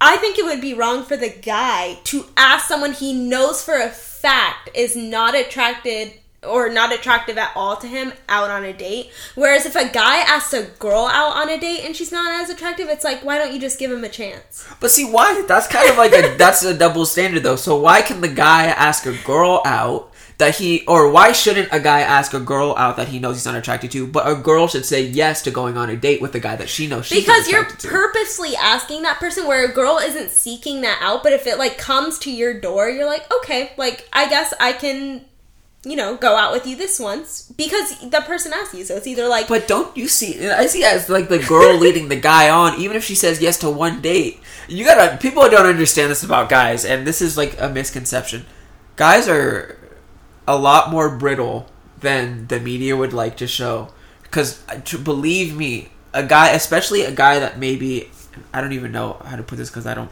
I 0.00 0.16
think 0.18 0.38
it 0.38 0.44
would 0.44 0.60
be 0.60 0.74
wrong 0.74 1.04
for 1.04 1.16
the 1.16 1.30
guy 1.30 1.98
to 2.04 2.26
ask 2.36 2.68
someone 2.68 2.92
he 2.92 3.14
knows 3.14 3.62
for 3.64 3.74
a 3.80 3.88
fact 3.88 4.68
is 4.74 4.94
not 4.94 5.34
attracted 5.34 6.12
or 6.46 6.68
not 6.68 6.94
attractive 6.94 7.36
at 7.38 7.52
all 7.54 7.76
to 7.76 7.86
him 7.86 8.12
out 8.28 8.50
on 8.50 8.64
a 8.64 8.72
date. 8.72 9.10
Whereas 9.34 9.66
if 9.66 9.76
a 9.76 9.88
guy 9.88 10.18
asks 10.18 10.52
a 10.52 10.64
girl 10.78 11.06
out 11.06 11.36
on 11.36 11.50
a 11.50 11.58
date 11.58 11.80
and 11.84 11.94
she's 11.94 12.12
not 12.12 12.32
as 12.40 12.50
attractive, 12.50 12.88
it's 12.88 13.04
like, 13.04 13.24
why 13.24 13.38
don't 13.38 13.52
you 13.52 13.60
just 13.60 13.78
give 13.78 13.90
him 13.90 14.04
a 14.04 14.08
chance? 14.08 14.66
But 14.80 14.90
see, 14.90 15.04
why? 15.04 15.44
That's 15.46 15.66
kind 15.66 15.90
of 15.90 15.96
like 15.96 16.12
a 16.12 16.36
that's 16.38 16.62
a 16.62 16.76
double 16.76 17.06
standard 17.06 17.42
though. 17.42 17.56
So 17.56 17.78
why 17.78 18.02
can 18.02 18.20
the 18.20 18.28
guy 18.28 18.66
ask 18.66 19.06
a 19.06 19.16
girl 19.24 19.62
out 19.64 20.12
that 20.38 20.56
he, 20.56 20.84
or 20.86 21.10
why 21.10 21.32
shouldn't 21.32 21.68
a 21.72 21.80
guy 21.80 22.00
ask 22.00 22.34
a 22.34 22.40
girl 22.40 22.74
out 22.76 22.96
that 22.96 23.08
he 23.08 23.18
knows 23.18 23.36
he's 23.36 23.46
not 23.46 23.54
attracted 23.54 23.90
to, 23.92 24.06
but 24.06 24.28
a 24.28 24.34
girl 24.34 24.68
should 24.68 24.84
say 24.84 25.02
yes 25.02 25.42
to 25.42 25.50
going 25.50 25.78
on 25.78 25.88
a 25.88 25.96
date 25.96 26.20
with 26.20 26.34
a 26.34 26.40
guy 26.40 26.56
that 26.56 26.68
she 26.68 26.86
knows 26.86 27.06
she's 27.06 27.24
because 27.24 27.46
not 27.46 27.52
you're 27.52 27.64
to? 27.64 27.88
purposely 27.88 28.54
asking 28.56 29.02
that 29.02 29.18
person 29.18 29.46
where 29.46 29.64
a 29.64 29.72
girl 29.72 29.98
isn't 29.98 30.30
seeking 30.30 30.82
that 30.82 30.98
out 31.02 31.22
but 31.22 31.32
if 31.32 31.46
it 31.46 31.58
like 31.58 31.78
comes 31.78 32.18
to 32.18 32.30
your 32.30 32.60
door 32.60 32.88
you're 32.90 33.06
like 33.06 33.30
okay 33.32 33.72
like 33.76 34.06
i 34.12 34.28
guess 34.28 34.52
i 34.60 34.72
can 34.72 35.24
you 35.86 35.94
know 35.94 36.16
go 36.16 36.36
out 36.36 36.52
with 36.52 36.66
you 36.66 36.74
this 36.74 36.98
once 36.98 37.42
because 37.56 37.96
the 38.00 38.20
person 38.22 38.52
asked 38.52 38.74
you 38.74 38.84
so 38.84 38.96
it's 38.96 39.06
either 39.06 39.28
like 39.28 39.46
But 39.46 39.68
don't 39.68 39.96
you 39.96 40.08
see? 40.08 40.48
I 40.48 40.66
see 40.66 40.82
as 40.82 41.08
like 41.08 41.28
the 41.28 41.38
girl 41.38 41.76
leading 41.78 42.08
the 42.08 42.16
guy 42.18 42.50
on, 42.50 42.80
even 42.80 42.96
if 42.96 43.04
she 43.04 43.14
says 43.14 43.40
yes 43.40 43.56
to 43.60 43.70
one 43.70 44.00
date. 44.02 44.40
You 44.68 44.84
gotta. 44.84 45.16
People 45.18 45.48
don't 45.48 45.66
understand 45.66 46.10
this 46.10 46.24
about 46.24 46.48
guys, 46.48 46.84
and 46.84 47.06
this 47.06 47.22
is 47.22 47.36
like 47.36 47.56
a 47.60 47.68
misconception. 47.68 48.44
Guys 48.96 49.28
are 49.28 49.78
a 50.48 50.58
lot 50.58 50.90
more 50.90 51.16
brittle 51.16 51.68
than 52.00 52.48
the 52.48 52.58
media 52.58 52.96
would 52.96 53.12
like 53.12 53.36
to 53.36 53.46
show. 53.46 53.92
Because 54.22 54.62
uh, 54.68 54.80
to 54.84 54.98
believe 54.98 55.56
me, 55.56 55.90
a 56.12 56.24
guy, 56.24 56.50
especially 56.50 57.02
a 57.02 57.12
guy 57.12 57.38
that 57.38 57.58
maybe 57.58 58.10
I 58.52 58.60
don't 58.60 58.72
even 58.72 58.90
know 58.90 59.22
how 59.24 59.36
to 59.36 59.42
put 59.42 59.56
this 59.56 59.70
because 59.70 59.86
I 59.86 59.94
don't 59.94 60.10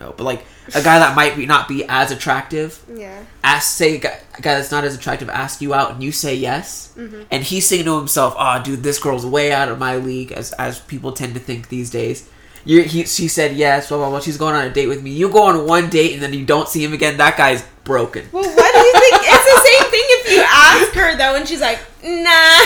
know, 0.00 0.14
but 0.16 0.24
like 0.24 0.44
a 0.74 0.82
guy 0.82 0.98
that 0.98 1.14
might 1.14 1.36
be 1.36 1.46
not 1.46 1.68
be 1.68 1.84
as 1.88 2.10
attractive 2.10 2.82
yeah. 2.94 3.22
ask 3.44 3.76
say 3.76 3.96
a 3.96 3.98
guy, 3.98 4.20
a 4.38 4.42
guy 4.42 4.54
that's 4.54 4.70
not 4.70 4.84
as 4.84 4.94
attractive 4.94 5.28
ask 5.28 5.60
you 5.60 5.74
out 5.74 5.92
and 5.92 6.02
you 6.02 6.10
say 6.12 6.34
yes 6.34 6.92
Mm-hmm. 6.96 7.22
and 7.30 7.44
he's 7.44 7.66
saying 7.66 7.84
to 7.84 7.96
himself 7.96 8.34
oh 8.38 8.60
dude 8.62 8.82
this 8.82 8.98
girl's 8.98 9.24
way 9.24 9.52
out 9.52 9.68
of 9.68 9.78
my 9.78 9.96
league 9.96 10.32
as 10.32 10.52
as 10.54 10.80
people 10.80 11.12
tend 11.12 11.34
to 11.34 11.40
think 11.40 11.68
these 11.68 11.88
days. 11.88 12.28
You 12.64 12.82
he, 12.82 13.04
she 13.04 13.26
said 13.28 13.56
yes 13.56 13.88
blah 13.88 13.96
blah 13.98 14.10
blah. 14.10 14.20
She's 14.20 14.36
going 14.36 14.54
on 14.54 14.66
a 14.66 14.70
date 14.70 14.86
with 14.88 15.02
me. 15.02 15.10
You 15.12 15.30
go 15.30 15.44
on 15.44 15.66
one 15.66 15.88
date 15.88 16.12
and 16.12 16.22
then 16.22 16.34
you 16.34 16.44
don't 16.44 16.68
see 16.68 16.84
him 16.84 16.92
again. 16.92 17.16
That 17.16 17.38
guy's 17.38 17.64
broken. 17.84 18.28
Well 18.32 18.42
what 18.44 18.74
do 18.74 18.80
you 18.80 18.92
think 18.92 19.14
it's 19.22 19.44
the 19.44 19.60
same 19.68 19.90
thing 19.90 20.04
if 20.04 20.30
you 20.32 20.42
ask 20.46 20.92
her 20.92 21.16
though 21.16 21.36
and 21.36 21.48
she's 21.48 21.60
like 21.62 21.78
nah 22.02 22.58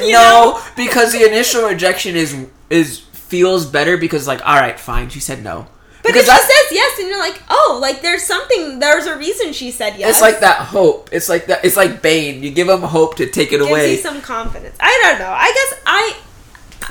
you 0.04 0.12
know? 0.12 0.58
no 0.58 0.62
because 0.76 1.12
the 1.12 1.24
initial 1.26 1.66
rejection 1.66 2.14
is 2.16 2.36
is 2.68 2.98
feels 2.98 3.64
better 3.64 3.96
because 3.96 4.26
like 4.26 4.46
all 4.46 4.56
right 4.60 4.78
fine. 4.78 5.08
She 5.08 5.20
said 5.20 5.42
no 5.42 5.66
but 6.08 6.20
because 6.20 6.26
she 6.40 6.42
says 6.52 6.66
yes 6.72 6.98
and 7.00 7.08
you're 7.08 7.18
like 7.18 7.40
oh 7.50 7.78
like 7.80 8.02
there's 8.02 8.22
something 8.22 8.78
there's 8.78 9.06
a 9.06 9.16
reason 9.16 9.52
she 9.52 9.70
said 9.70 9.96
yes 9.98 10.10
it's 10.10 10.20
like 10.20 10.40
that 10.40 10.56
hope 10.58 11.08
it's 11.12 11.28
like 11.28 11.46
that 11.46 11.64
it's 11.64 11.76
like 11.76 12.02
bane 12.02 12.42
you 12.42 12.50
give 12.50 12.68
him 12.68 12.80
hope 12.80 13.16
to 13.16 13.26
take 13.26 13.48
it 13.52 13.58
gives 13.58 13.68
away 13.70 13.92
you 13.92 13.98
some 13.98 14.20
confidence. 14.20 14.76
I 14.80 14.98
don't 15.02 15.18
know. 15.18 15.30
I 15.30 15.52
guess 15.52 15.80
I 15.86 16.16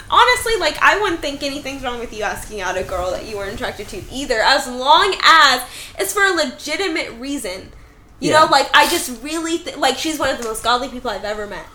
honestly 0.10 0.56
like 0.58 0.78
I 0.82 1.00
wouldn't 1.02 1.22
think 1.22 1.44
anything's 1.44 1.84
wrong 1.84 2.00
with 2.00 2.14
you 2.14 2.24
asking 2.24 2.62
out 2.62 2.78
a 2.78 2.84
girl 2.84 3.12
that 3.12 3.26
you 3.26 3.38
weren't 3.38 3.54
attracted 3.54 3.88
to 3.90 4.04
either, 4.12 4.40
as 4.42 4.68
long 4.68 5.16
as 5.24 5.62
it's 6.00 6.14
for 6.14 6.24
a 6.24 6.32
legitimate 6.32 7.12
reason. 7.20 7.72
You 8.20 8.32
Yeah. 8.32 8.40
know, 8.46 8.46
like 8.52 8.70
I 8.74 8.88
just 8.90 9.22
really 9.22 9.60
th- 9.60 9.78
like 9.78 9.98
she's 9.98 10.18
one 10.20 10.30
of 10.30 10.38
the 10.40 10.44
most 10.46 10.64
godly 10.64 10.90
people 10.90 11.10
I've 11.12 11.24
ever 11.24 11.46
met. 11.48 11.66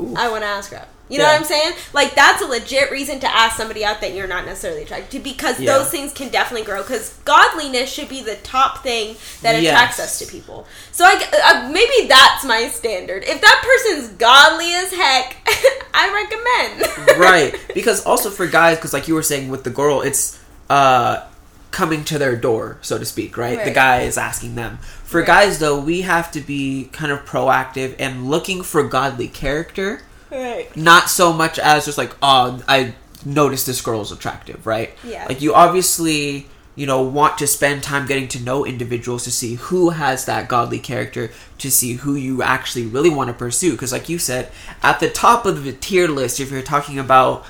Ooh. 0.00 0.14
I 0.16 0.28
want 0.28 0.42
to 0.42 0.48
ask 0.48 0.70
her 0.70 0.78
out. 0.78 0.88
You 1.08 1.18
know 1.18 1.24
Yeah. 1.24 1.32
what 1.32 1.40
I'm 1.40 1.46
saying? 1.46 1.72
Like 1.92 2.14
that's 2.14 2.42
a 2.42 2.46
legit 2.46 2.90
reason 2.90 3.18
to 3.20 3.34
ask 3.34 3.56
somebody 3.56 3.84
out 3.84 4.00
that 4.02 4.14
you're 4.14 4.26
not 4.26 4.44
necessarily 4.46 4.82
attracted 4.82 5.10
to 5.12 5.18
because 5.20 5.58
Yeah. 5.58 5.72
those 5.78 5.88
things 5.90 6.12
can 6.12 6.28
definitely 6.28 6.66
grow. 6.66 6.82
Because 6.82 7.14
godliness 7.24 7.90
should 7.90 8.08
be 8.08 8.22
the 8.22 8.36
top 8.36 8.82
thing 8.82 9.16
that 9.42 9.60
Yes. 9.62 9.72
attracts 9.72 10.00
us 10.00 10.18
to 10.18 10.26
people. 10.26 10.66
So 10.92 11.04
I, 11.04 11.14
uh, 11.44 11.68
maybe 11.70 12.08
that's 12.08 12.44
my 12.44 12.68
standard. 12.68 13.24
If 13.26 13.40
that 13.40 13.62
person's 13.64 14.08
godly 14.18 14.72
as 14.74 14.92
heck, 14.92 15.36
I 15.94 16.12
recommend. 16.12 17.18
right 17.18 17.54
because 17.74 18.04
also 18.04 18.30
for 18.30 18.46
guys 18.46 18.76
because 18.76 18.92
like 18.92 19.08
you 19.08 19.14
were 19.14 19.22
saying 19.22 19.48
with 19.48 19.64
the 19.64 19.70
girl 19.70 20.02
it's 20.02 20.38
uh 20.70 21.22
coming 21.70 22.04
to 22.04 22.18
their 22.18 22.36
door 22.36 22.78
so 22.82 22.98
to 22.98 23.04
speak 23.04 23.36
right, 23.36 23.64
the 23.64 23.70
guy 23.70 24.00
is 24.02 24.16
asking 24.18 24.54
them 24.54 24.78
for 25.04 25.20
Right. 25.20 25.26
guys 25.26 25.58
though 25.58 25.78
we 25.80 26.02
have 26.02 26.30
to 26.32 26.40
be 26.40 26.88
kind 26.92 27.10
of 27.12 27.24
proactive 27.24 27.94
and 27.98 28.28
looking 28.30 28.62
for 28.62 28.82
godly 28.84 29.28
character 29.28 30.02
right. 30.30 30.74
not 30.76 31.08
so 31.08 31.32
much 31.32 31.58
as 31.58 31.84
just 31.86 31.98
like 31.98 32.14
oh 32.22 32.62
i 32.68 32.94
noticed 33.24 33.66
this 33.66 33.80
girl 33.80 34.00
is 34.00 34.12
attractive 34.12 34.66
right 34.66 34.90
Yeah. 35.04 35.26
like 35.28 35.40
you 35.40 35.54
obviously 35.54 36.46
you 36.76 36.86
know, 36.86 37.02
want 37.02 37.36
to 37.38 37.44
spend 37.48 37.82
time 37.82 38.06
getting 38.06 38.28
to 38.28 38.40
know 38.40 38.64
individuals 38.64 39.24
to 39.24 39.32
see 39.32 39.54
who 39.56 39.90
has 39.90 40.26
that 40.26 40.46
godly 40.46 40.78
character, 40.78 41.28
to 41.58 41.72
see 41.72 41.94
who 41.94 42.14
you 42.14 42.40
actually 42.40 42.86
really 42.86 43.10
want 43.10 43.26
to 43.26 43.34
pursue. 43.34 43.72
Because, 43.72 43.90
like 43.90 44.08
you 44.08 44.16
said, 44.16 44.48
at 44.80 45.00
the 45.00 45.10
top 45.10 45.44
of 45.44 45.64
the 45.64 45.72
tier 45.72 46.06
list, 46.06 46.38
if 46.38 46.52
you're 46.52 46.62
talking 46.62 46.96
about 46.96 47.44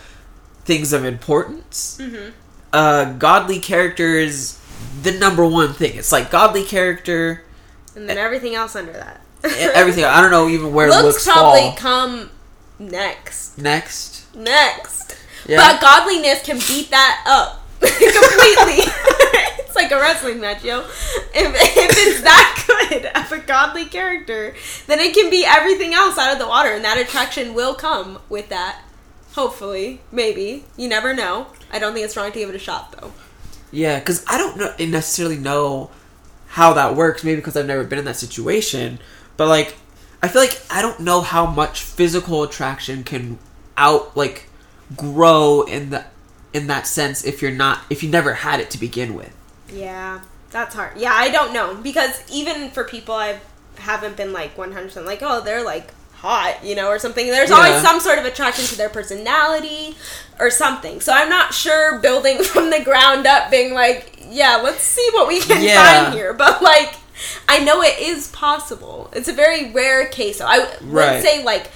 things 0.64 0.94
of 0.94 1.04
importance, 1.04 1.98
Mm-hmm. 2.00 2.30
uh, 2.72 3.12
godly 3.18 3.58
character 3.60 4.14
is 4.16 4.58
the 5.02 5.12
number 5.12 5.46
one 5.46 5.74
thing. 5.74 5.96
It's 5.98 6.10
like 6.10 6.30
godly 6.30 6.64
character, 6.64 7.42
And 7.94 8.08
then 8.08 8.16
everything 8.16 8.54
else 8.54 8.74
under 8.74 8.92
that. 8.94 9.20
everything. 9.44 10.04
I 10.06 10.22
don't 10.22 10.30
know 10.30 10.48
even 10.48 10.72
where 10.72 10.88
looks, 11.02 11.02
looks, 11.02 11.24
probably 11.24 11.60
fall 11.60 11.76
come 11.76 12.30
next. 12.78 13.58
next. 13.58 14.34
Next. 14.34 15.16
Yeah. 15.46 15.56
But 15.56 15.80
godliness 15.80 16.42
can 16.42 16.58
beat 16.58 16.90
that 16.90 17.24
up 17.26 17.62
completely. 17.80 18.84
it's 19.64 19.76
like 19.76 19.90
a 19.90 19.96
wrestling 19.96 20.40
match, 20.40 20.64
yo. 20.64 20.80
If, 20.80 21.54
if 21.54 21.96
it's 21.96 22.22
that 22.22 22.64
good 22.90 23.06
of 23.06 23.32
a 23.32 23.38
godly 23.38 23.86
character, 23.86 24.54
then 24.86 24.98
it 24.98 25.14
can 25.14 25.30
be 25.30 25.44
everything 25.46 25.94
else 25.94 26.18
out 26.18 26.32
of 26.32 26.38
the 26.38 26.46
water, 26.46 26.70
and 26.70 26.84
that 26.84 26.98
attraction 26.98 27.54
will 27.54 27.74
come 27.74 28.18
with 28.28 28.48
that. 28.48 28.82
Hopefully, 29.32 30.00
maybe 30.10 30.64
you 30.76 30.88
never 30.88 31.14
know. 31.14 31.46
I 31.70 31.78
don't 31.78 31.92
think 31.94 32.04
it's 32.04 32.16
wrong 32.16 32.32
to 32.32 32.38
give 32.38 32.48
it 32.48 32.54
a 32.56 32.58
shot, 32.58 32.92
though. 32.92 33.12
Yeah, 33.70 33.98
because 33.98 34.24
I 34.26 34.38
don't 34.38 34.56
know, 34.56 34.74
necessarily 34.78 35.36
know 35.36 35.90
how 36.48 36.72
that 36.72 36.96
works. 36.96 37.22
Maybe 37.22 37.36
because 37.36 37.56
I've 37.56 37.66
never 37.66 37.84
been 37.84 37.98
in 37.98 38.04
that 38.06 38.16
situation. 38.16 38.98
But 39.36 39.48
like, 39.48 39.76
I 40.22 40.28
feel 40.28 40.42
like 40.42 40.60
I 40.70 40.82
don't 40.82 41.00
know 41.00 41.20
how 41.20 41.46
much 41.46 41.82
physical 41.82 42.42
attraction 42.42 43.04
can 43.04 43.38
out 43.76 44.16
like 44.16 44.48
grow 44.96 45.62
in 45.62 45.90
the 45.90 46.04
in 46.52 46.66
that 46.68 46.86
sense 46.86 47.24
if 47.24 47.40
you're 47.42 47.50
not 47.50 47.80
if 47.90 48.02
you 48.02 48.10
never 48.10 48.34
had 48.34 48.60
it 48.60 48.70
to 48.72 48.78
begin 48.78 49.14
with. 49.14 49.32
Yeah, 49.72 50.20
that's 50.50 50.74
hard. 50.74 50.96
Yeah, 50.96 51.12
I 51.14 51.28
don't 51.30 51.52
know 51.52 51.74
because 51.76 52.22
even 52.30 52.70
for 52.70 52.84
people 52.84 53.14
I 53.14 53.38
haven't 53.76 54.16
been 54.16 54.32
like 54.32 54.56
100% 54.56 55.04
like, 55.04 55.20
oh, 55.22 55.40
they're 55.40 55.62
like 55.64 55.92
hot, 56.14 56.64
you 56.64 56.74
know, 56.74 56.88
or 56.88 56.98
something. 56.98 57.26
There's 57.28 57.50
Yeah. 57.50 57.56
always 57.56 57.80
some 57.80 58.00
sort 58.00 58.18
of 58.18 58.24
attraction 58.24 58.64
to 58.64 58.76
their 58.76 58.88
personality 58.88 59.94
or 60.40 60.50
something. 60.50 61.00
So 61.00 61.12
I'm 61.12 61.28
not 61.28 61.54
sure 61.54 62.00
building 62.00 62.42
from 62.42 62.70
the 62.70 62.82
ground 62.82 63.24
up 63.26 63.52
being 63.52 63.72
like, 63.72 64.18
yeah, 64.28 64.56
let's 64.56 64.82
see 64.82 65.08
what 65.12 65.28
we 65.28 65.40
can 65.40 65.62
Yeah. 65.62 66.02
find 66.02 66.14
here. 66.14 66.32
But 66.34 66.60
like 66.60 66.94
I 67.48 67.58
know 67.60 67.82
it 67.82 67.98
is 67.98 68.28
possible. 68.28 69.10
It's 69.12 69.28
a 69.28 69.32
very 69.32 69.70
rare 69.72 70.06
case. 70.06 70.38
So 70.38 70.46
I 70.46 70.58
would 70.80 70.92
Right. 70.92 71.22
say 71.22 71.42
like 71.44 71.70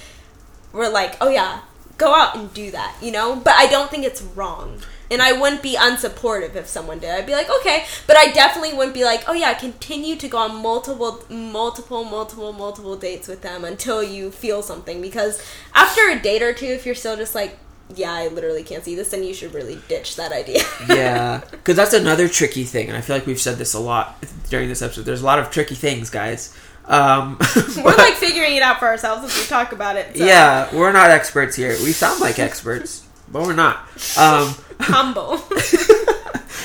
we're 0.71 0.89
like, 0.89 1.15
oh 1.21 1.29
yeah, 1.29 1.61
go 1.97 2.13
out 2.15 2.35
and 2.35 2.53
do 2.53 2.71
that, 2.71 2.95
you 3.01 3.11
know? 3.11 3.35
But 3.35 3.53
I 3.53 3.67
don't 3.67 3.89
think 3.91 4.03
it's 4.05 4.21
wrong. 4.21 4.81
And 5.11 5.21
I 5.21 5.31
wouldn't 5.33 5.61
be 5.61 5.75
unsupportive 5.75 6.55
if 6.55 6.67
someone 6.67 6.97
did. 6.97 7.11
I'd 7.11 7.27
be 7.27 7.33
like, 7.33 7.49
okay, 7.59 7.85
but 8.07 8.17
I 8.17 8.31
definitely 8.31 8.73
wouldn't 8.75 8.95
be 8.95 9.03
like, 9.03 9.23
oh 9.27 9.33
yeah, 9.33 9.53
continue 9.53 10.15
to 10.15 10.27
go 10.27 10.39
on 10.39 10.55
multiple, 10.55 11.23
multiple, 11.29 12.03
multiple, 12.03 12.51
multiple 12.51 12.95
dates 12.95 13.27
with 13.27 13.41
them 13.43 13.63
until 13.63 14.01
you 14.01 14.31
feel 14.31 14.63
something. 14.63 15.01
Because 15.01 15.45
after 15.75 16.09
a 16.09 16.17
date 16.19 16.41
or 16.41 16.53
two, 16.53 16.65
if 16.65 16.85
you're 16.87 16.95
still 16.95 17.15
just 17.15 17.35
like, 17.35 17.59
yeah, 17.95 18.13
I 18.13 18.27
literally 18.27 18.63
can't 18.63 18.83
see 18.83 18.95
this, 18.95 19.09
then 19.09 19.23
you 19.23 19.33
should 19.33 19.53
really 19.53 19.79
ditch 19.87 20.15
that 20.15 20.31
idea. 20.31 20.61
Yeah, 20.87 21.41
because 21.51 21.75
that's 21.75 21.93
another 21.93 22.27
tricky 22.27 22.63
thing, 22.63 22.87
and 22.87 22.97
I 22.97 23.01
feel 23.01 23.15
like 23.15 23.25
we've 23.25 23.39
said 23.39 23.57
this 23.57 23.73
a 23.73 23.79
lot 23.79 24.23
during 24.49 24.69
this 24.69 24.81
episode. 24.81 25.03
There's 25.03 25.21
a 25.21 25.25
lot 25.25 25.39
of 25.39 25.49
tricky 25.49 25.75
things, 25.75 26.09
guys. 26.09 26.55
Um, 26.85 27.37
We're 27.77 27.95
like 27.95 28.15
figuring 28.15 28.55
it 28.55 28.61
out 28.61 28.79
for 28.79 28.87
ourselves 28.87 29.23
as 29.23 29.37
we 29.39 29.45
talk 29.47 29.71
about 29.71 29.95
it. 29.95 30.17
So. 30.17 30.25
yeah, 30.25 30.73
we're 30.75 30.91
not 30.91 31.09
experts 31.09 31.55
here. 31.55 31.69
We 31.83 31.93
sound 31.93 32.19
like 32.19 32.39
experts, 32.39 33.07
but 33.31 33.43
we're 33.43 33.53
not. 33.53 33.77
Um, 34.17 34.53
Humble. 34.79 35.37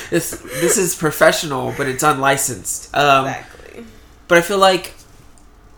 this 0.09 0.31
this 0.59 0.77
is 0.77 0.95
professional, 0.95 1.73
but 1.77 1.87
it's 1.87 2.03
unlicensed. 2.03 2.95
Um, 2.95 3.27
exactly. 3.27 3.85
But 4.27 4.37
I 4.39 4.41
feel 4.41 4.57
like, 4.59 4.93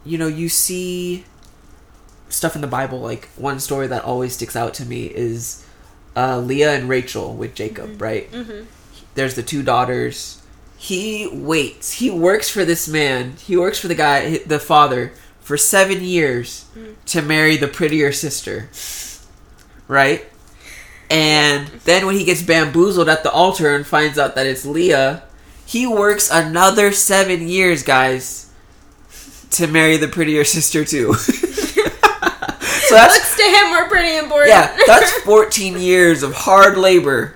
you 0.03 0.17
know, 0.17 0.27
you 0.27 0.49
see 0.49 1.23
stuff 2.31 2.55
in 2.55 2.61
the 2.61 2.67
Bible. 2.67 2.99
Like 2.99 3.29
one 3.35 3.59
story 3.59 3.87
that 3.87 4.03
always 4.03 4.33
sticks 4.33 4.55
out 4.55 4.73
to 4.75 4.85
me 4.85 5.05
is 5.05 5.65
uh, 6.15 6.39
Leah 6.39 6.73
and 6.73 6.89
Rachel 6.89 7.33
with 7.33 7.55
Jacob. 7.55 8.01
Right? 8.01 8.31
Mm-hmm. 8.31 8.65
There's 9.15 9.35
the 9.35 9.43
two 9.43 9.63
daughters. 9.63 10.41
He 10.77 11.27
waits. 11.31 11.93
He 11.93 12.09
works 12.09 12.49
for 12.49 12.65
this 12.65 12.87
man. 12.87 13.35
He 13.37 13.55
works 13.55 13.77
for 13.77 13.87
the 13.87 13.95
guy, 13.95 14.39
the 14.39 14.59
father, 14.59 15.13
for 15.39 15.55
seven 15.55 16.03
years 16.03 16.65
to 17.07 17.21
marry 17.21 17.55
the 17.57 17.67
prettier 17.67 18.11
sister. 18.11 18.69
Right? 19.87 20.25
And 21.11 21.67
then 21.83 22.05
when 22.05 22.15
he 22.15 22.23
gets 22.23 22.41
bamboozled 22.41 23.09
at 23.09 23.23
the 23.23 23.31
altar 23.31 23.75
and 23.75 23.85
finds 23.85 24.17
out 24.17 24.35
that 24.35 24.47
it's 24.47 24.65
Leah, 24.65 25.23
he 25.65 25.85
works 25.85 26.31
another 26.31 26.93
seven 26.93 27.47
years, 27.47 27.83
guys, 27.83 28.49
to 29.51 29.67
marry 29.67 29.97
the 29.97 30.07
prettier 30.07 30.45
sister 30.45 30.85
too. 30.85 31.13
so 32.91 32.95
that's 32.95 33.15
Looks 33.15 33.35
to 33.37 33.43
him 33.43 33.71
we're 33.71 33.89
pretty 33.89 34.17
important. 34.17 34.49
yeah, 34.49 34.77
that's 34.85 35.11
14 35.23 35.77
years 35.79 36.23
of 36.23 36.33
hard 36.33 36.77
labor 36.77 37.35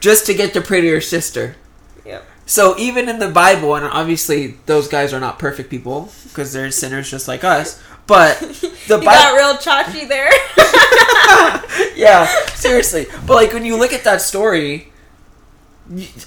just 0.00 0.26
to 0.26 0.34
get 0.34 0.54
the 0.54 0.60
prettier 0.60 1.00
sister. 1.00 1.56
yep. 2.04 2.24
So 2.46 2.76
even 2.78 3.08
in 3.08 3.18
the 3.18 3.28
Bible, 3.28 3.74
and 3.74 3.84
obviously 3.86 4.56
those 4.66 4.88
guys 4.88 5.12
are 5.12 5.20
not 5.20 5.38
perfect 5.38 5.68
people 5.70 6.10
because 6.24 6.52
they're 6.52 6.70
sinners 6.70 7.10
just 7.10 7.26
like 7.28 7.42
us. 7.44 7.82
But 8.06 8.38
the 8.86 8.98
You 8.98 9.02
got 9.02 9.04
Bible, 9.04 9.36
real 9.36 9.54
chachi 9.56 10.06
there. 10.08 10.30
yeah, 11.96 12.26
seriously. 12.54 13.06
But 13.26 13.34
like 13.34 13.52
when 13.52 13.64
you 13.64 13.76
look 13.76 13.92
at 13.92 14.04
that 14.04 14.20
story, 14.20 14.92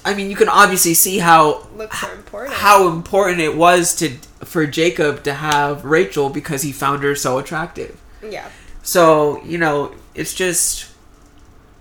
I 0.04 0.14
mean, 0.14 0.30
you 0.30 0.36
can 0.36 0.48
obviously 0.48 0.94
see 0.94 1.18
how 1.18 1.66
important. 2.14 2.54
how 2.54 2.88
important 2.88 3.40
it 3.40 3.56
was 3.56 3.94
to 3.96 4.10
for 4.44 4.66
Jacob 4.66 5.22
to 5.24 5.34
have 5.34 5.84
Rachel 5.84 6.28
because 6.30 6.62
he 6.62 6.72
found 6.72 7.02
her 7.02 7.14
so 7.14 7.38
attractive. 7.38 7.98
yeah. 8.22 8.48
So 8.90 9.40
you 9.44 9.56
know, 9.56 9.94
it's 10.16 10.34
just 10.34 10.86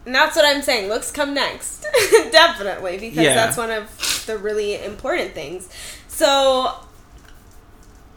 And 0.06 0.14
that's 0.14 0.36
what 0.36 0.46
I'm 0.46 0.62
saying. 0.62 0.90
Looks 0.90 1.12
come 1.12 1.34
next. 1.34 1.88
Definitely, 2.32 3.00
because 3.00 3.18
Yeah. 3.26 3.34
that's 3.34 3.58
one 3.58 3.72
of 3.72 4.24
the 4.28 4.38
really 4.38 4.76
important 4.84 5.34
things. 5.34 5.68
So 6.08 6.72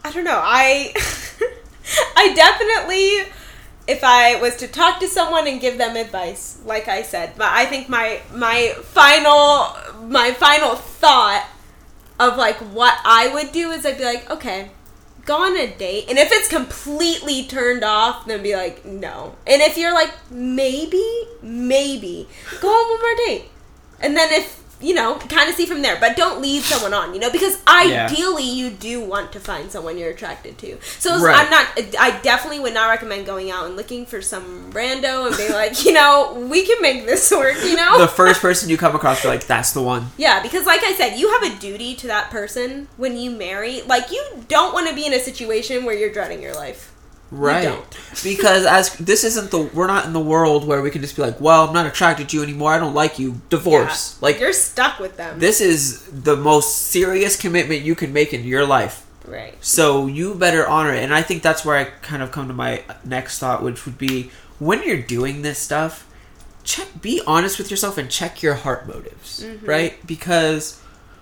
I 0.05 0.11
don't 0.11 0.23
know. 0.23 0.39
I 0.43 0.93
I 2.15 2.33
definitely 2.35 3.31
if 3.87 4.03
I 4.03 4.39
was 4.39 4.55
to 4.57 4.67
talk 4.67 4.99
to 4.99 5.07
someone 5.07 5.47
and 5.47 5.59
give 5.59 5.77
them 5.79 5.95
advice, 5.95 6.59
like 6.63 6.87
I 6.87 7.01
said, 7.01 7.33
but 7.35 7.47
I 7.51 7.65
think 7.65 7.89
my 7.89 8.21
my 8.31 8.75
final 8.83 9.75
my 10.07 10.33
final 10.33 10.75
thought 10.75 11.49
of 12.19 12.37
like 12.37 12.57
what 12.57 12.95
I 13.03 13.33
would 13.33 13.51
do 13.51 13.71
is 13.71 13.87
I'd 13.87 13.97
be 13.97 14.05
like, 14.05 14.29
okay, 14.29 14.69
go 15.25 15.43
on 15.43 15.57
a 15.57 15.67
date, 15.75 16.05
and 16.09 16.17
if 16.17 16.29
it's 16.31 16.47
completely 16.47 17.43
turned 17.45 17.83
off, 17.83 18.25
then 18.25 18.43
be 18.43 18.55
like, 18.55 18.85
no. 18.85 19.35
And 19.47 19.61
if 19.61 19.77
you're 19.77 19.93
like, 19.93 20.11
maybe, 20.31 21.05
maybe, 21.41 22.27
go 22.61 22.67
on 22.67 22.91
one 22.91 23.01
more 23.01 23.25
date, 23.27 23.45
and 24.01 24.17
then 24.17 24.31
if 24.31 24.62
you 24.83 24.93
know, 24.93 25.15
kind 25.15 25.49
of 25.49 25.55
see 25.55 25.65
from 25.65 25.81
there, 25.81 25.97
but 25.99 26.15
don't 26.17 26.41
lead 26.41 26.61
someone 26.61 26.93
on, 26.93 27.13
you 27.13 27.19
know, 27.19 27.31
because 27.31 27.57
Yeah. 27.67 28.07
ideally 28.11 28.43
you 28.43 28.69
do 28.69 28.99
want 29.01 29.31
to 29.31 29.39
find 29.39 29.71
someone 29.71 29.97
you're 29.97 30.09
attracted 30.11 30.57
to. 30.59 30.77
So 30.99 31.19
Right. 31.19 31.35
I'm 31.37 31.49
not, 31.49 31.67
I 31.99 32.19
definitely 32.21 32.59
would 32.59 32.73
not 32.73 32.89
recommend 32.89 33.25
going 33.25 33.49
out 33.49 33.65
and 33.65 33.75
looking 33.75 34.05
for 34.05 34.21
some 34.21 34.71
rando 34.73 35.27
and 35.27 35.37
being 35.37 35.53
like, 35.53 35.83
you 35.85 35.93
know, 35.93 36.33
we 36.49 36.65
can 36.65 36.81
make 36.81 37.05
this 37.05 37.31
work, 37.31 37.55
you 37.63 37.75
know. 37.75 37.97
the 37.97 38.07
first 38.07 38.41
person 38.41 38.69
you 38.69 38.77
come 38.77 38.95
across, 38.95 39.23
you're 39.23 39.31
like, 39.33 39.47
that's 39.47 39.71
the 39.71 39.81
one. 39.81 40.11
Yeah, 40.17 40.41
because 40.43 40.65
like 40.65 40.83
I 40.83 40.93
said, 40.93 41.17
you 41.17 41.31
have 41.31 41.43
a 41.43 41.55
duty 41.59 41.95
to 41.95 42.07
that 42.07 42.29
person 42.29 42.87
when 42.97 43.17
you 43.17 43.31
marry. 43.31 43.81
Like 43.83 44.11
you 44.11 44.23
don't 44.47 44.73
want 44.73 44.87
to 44.89 44.95
be 44.95 45.05
in 45.05 45.13
a 45.13 45.19
situation 45.19 45.85
where 45.85 45.95
you're 45.95 46.11
dreading 46.11 46.41
your 46.41 46.53
life. 46.53 46.92
Right. 47.31 47.81
because 48.23 48.65
as 48.65 48.95
this 48.97 49.23
isn't 49.23 49.49
the 49.49 49.63
we're 49.73 49.87
not 49.87 50.05
in 50.05 50.13
the 50.13 50.19
world 50.19 50.67
where 50.67 50.83
we 50.83 50.91
can 50.91 51.01
just 51.01 51.15
be 51.15 51.23
like, 51.23 51.41
well, 51.41 51.67
I'm 51.67 51.73
not 51.73 51.87
attracted 51.87 52.29
to 52.29 52.37
you 52.37 52.43
anymore. 52.43 52.71
I 52.71 52.77
don't 52.79 52.93
like 52.93 53.17
you. 53.17 53.41
Divorce. 53.49 54.17
Yeah. 54.19 54.25
Like 54.25 54.39
you're 54.39 54.53
stuck 54.53 54.99
with 54.99 55.17
them. 55.17 55.39
this 55.39 55.59
is 55.59 56.03
the 56.11 56.35
most 56.35 56.77
serious 56.89 57.35
commitment 57.35 57.81
you 57.81 57.95
can 57.95 58.13
make 58.13 58.33
in 58.33 58.43
your 58.43 58.65
life. 58.67 59.05
right. 59.25 59.55
So 59.61 60.05
you 60.05 60.35
better 60.35 60.67
honor 60.67 60.93
it. 60.93 61.03
And 61.03 61.13
I 61.13 61.23
think 61.23 61.41
that's 61.41 61.65
where 61.65 61.75
I 61.77 61.85
kind 61.85 62.21
of 62.21 62.31
come 62.31 62.47
to 62.49 62.53
my 62.53 62.83
next 63.03 63.39
thought, 63.39 63.63
which 63.63 63.85
would 63.85 63.97
be 63.97 64.29
when 64.59 64.83
you're 64.83 65.01
doing 65.01 65.41
this 65.41 65.57
stuff, 65.57 66.07
check 66.63 66.87
be 67.01 67.21
honest 67.25 67.57
with 67.57 67.71
yourself 67.71 67.97
and 67.97 68.09
check 68.11 68.43
your 68.43 68.53
heart 68.53 68.87
motives. 68.87 69.43
Mm-hmm. 69.43 69.65
Right? 69.65 70.05
Because 70.05 70.79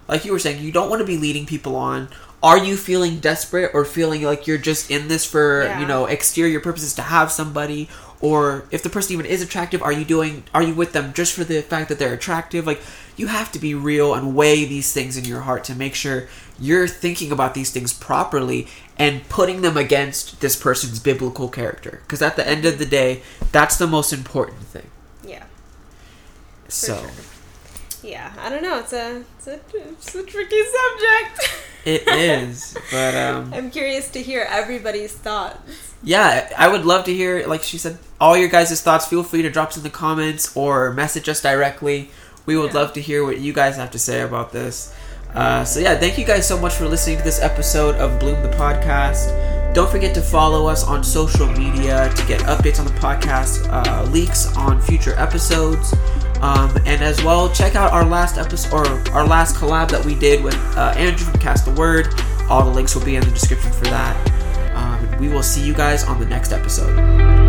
like 0.10 0.26
you 0.26 0.34
were 0.34 0.40
saying, 0.40 0.62
you 0.62 0.74
don't 0.74 0.90
want 0.90 1.00
to 1.00 1.08
be 1.08 1.18
leading 1.18 1.46
people 1.46 1.78
on. 1.78 2.10
Are 2.44 2.58
you 2.58 2.76
feeling 2.76 3.20
desperate 3.20 3.72
or 3.74 3.86
feeling 3.86 4.24
like 4.24 4.48
you're 4.48 4.58
just 4.58 4.90
in 4.90 5.08
this 5.08 5.26
for, 5.26 5.64
Yeah. 5.64 5.80
you 5.80 5.86
know, 5.86 6.06
exterior 6.08 6.60
purposes 6.60 6.94
to 6.96 7.04
have 7.04 7.32
somebody? 7.32 7.88
Or 8.20 8.66
if 8.72 8.84
the 8.84 8.90
person 8.90 9.14
even 9.14 9.26
is 9.26 9.42
attractive, 9.42 9.82
are 9.82 9.92
you 9.92 10.06
doing 10.06 10.44
are 10.54 10.62
you 10.64 10.74
with 10.76 10.94
them 10.94 11.12
just 11.14 11.34
for 11.34 11.44
the 11.44 11.62
fact 11.62 11.90
that 11.90 11.98
they're 12.00 12.14
attractive? 12.14 12.66
Like 12.68 12.82
you 13.16 13.28
have 13.28 13.52
to 13.52 13.60
be 13.60 13.74
real 13.76 14.14
and 14.14 14.36
weigh 14.36 14.66
these 14.66 14.92
things 14.94 15.18
in 15.18 15.26
your 15.26 15.42
heart 15.42 15.64
to 15.66 15.76
make 15.76 15.96
sure 15.96 16.28
you're 16.60 16.88
thinking 16.88 17.32
about 17.32 17.54
these 17.56 17.72
things 17.72 17.94
properly 17.94 18.68
and 18.98 19.28
putting 19.30 19.62
them 19.62 19.76
against 19.78 20.40
this 20.42 20.56
person's 20.56 21.00
biblical 21.00 21.48
character. 21.50 22.02
Because 22.06 22.22
at 22.22 22.36
the 22.36 22.48
end 22.48 22.66
of 22.66 22.78
the 22.78 22.86
day, 22.86 23.22
that's 23.52 23.78
the 23.78 23.88
most 23.88 24.14
important 24.14 24.60
thing. 24.64 24.88
Yeah. 25.26 25.44
So, 26.68 26.98
sure. 27.00 27.12
Yeah, 28.04 28.32
I 28.40 28.50
don't 28.50 28.62
know. 28.64 28.80
It's 28.80 28.94
a 28.94 29.24
it's 29.38 29.48
a, 29.48 29.60
it's 29.76 30.16
a 30.16 30.24
tricky 30.24 30.62
subject. 30.64 31.58
It 31.86 32.08
is, 32.08 32.78
but 32.92 33.16
um, 33.16 33.54
I'm 33.54 33.72
curious 33.72 34.10
to 34.12 34.22
hear 34.22 34.46
everybody's 34.50 35.14
thoughts. 35.14 35.94
yeah, 36.04 36.52
I 36.58 36.68
would 36.68 36.86
love 36.86 37.06
to 37.06 37.14
hear, 37.14 37.46
like 37.48 37.64
she 37.64 37.78
said, 37.80 37.98
all 38.20 38.38
your 38.38 38.50
guys' 38.50 38.80
thoughts. 38.82 39.08
Feel 39.08 39.24
free 39.24 39.42
to 39.42 39.50
drop 39.50 39.70
us 39.70 39.78
in 39.78 39.84
the 39.84 39.90
comments 39.90 40.56
or 40.56 40.94
message 40.94 41.28
us 41.28 41.42
directly. 41.42 42.12
We 42.46 42.56
would 42.58 42.74
Yeah. 42.74 42.80
love 42.82 42.94
to 42.94 43.02
hear 43.02 43.24
what 43.26 43.40
you 43.40 43.52
guys 43.54 43.78
have 43.78 43.92
to 43.92 44.00
say 44.00 44.22
about 44.22 44.52
this. 44.52 44.94
Uh, 45.34 45.64
so 45.64 45.80
yeah, 45.80 45.98
thank 45.98 46.18
you 46.18 46.26
guys 46.26 46.48
so 46.48 46.58
much 46.60 46.74
for 46.74 46.88
listening 46.88 47.18
to 47.18 47.24
this 47.24 47.40
episode 47.42 47.96
of 47.96 48.20
Bloom 48.20 48.42
the 48.44 48.50
podcast. 48.50 49.32
Don't 49.74 49.90
forget 49.90 50.14
to 50.16 50.22
follow 50.22 50.68
us 50.68 50.84
on 50.84 51.04
social 51.04 51.48
media 51.48 52.12
to 52.16 52.26
get 52.28 52.42
updates 52.42 52.80
on 52.80 52.86
the 52.86 52.92
podcast, 53.00 53.66
uh, 53.72 54.04
leaks 54.12 54.56
on 54.58 54.82
future 54.82 55.16
episodes, 55.18 55.94
um, 56.42 56.76
and 56.86 57.02
as 57.02 57.24
well 57.24 57.52
check 57.52 57.76
out 57.76 57.92
our 57.92 58.06
last 58.06 58.38
episode 58.38 58.74
or 59.10 59.12
our 59.12 59.26
last 59.26 59.56
collab 59.56 59.90
that 59.92 60.04
we 60.04 60.16
did 60.16 60.44
with 60.44 60.56
uh, 60.78 60.94
Andrew 60.98 61.26
from 61.26 61.40
Cast 61.40 61.66
the 61.66 61.72
Word. 61.72 62.08
All 62.50 62.64
the 62.64 62.72
links 62.72 62.96
will 62.96 63.06
be 63.06 63.16
in 63.16 63.24
the 63.24 63.32
description 63.32 63.72
for 63.72 63.86
that. 63.86 64.16
Um, 64.76 65.20
we 65.20 65.30
will 65.30 65.44
see 65.44 65.64
you 65.66 65.74
guys 65.74 66.04
on 66.04 66.20
the 66.20 66.26
next 66.26 66.52
episode. 66.52 67.41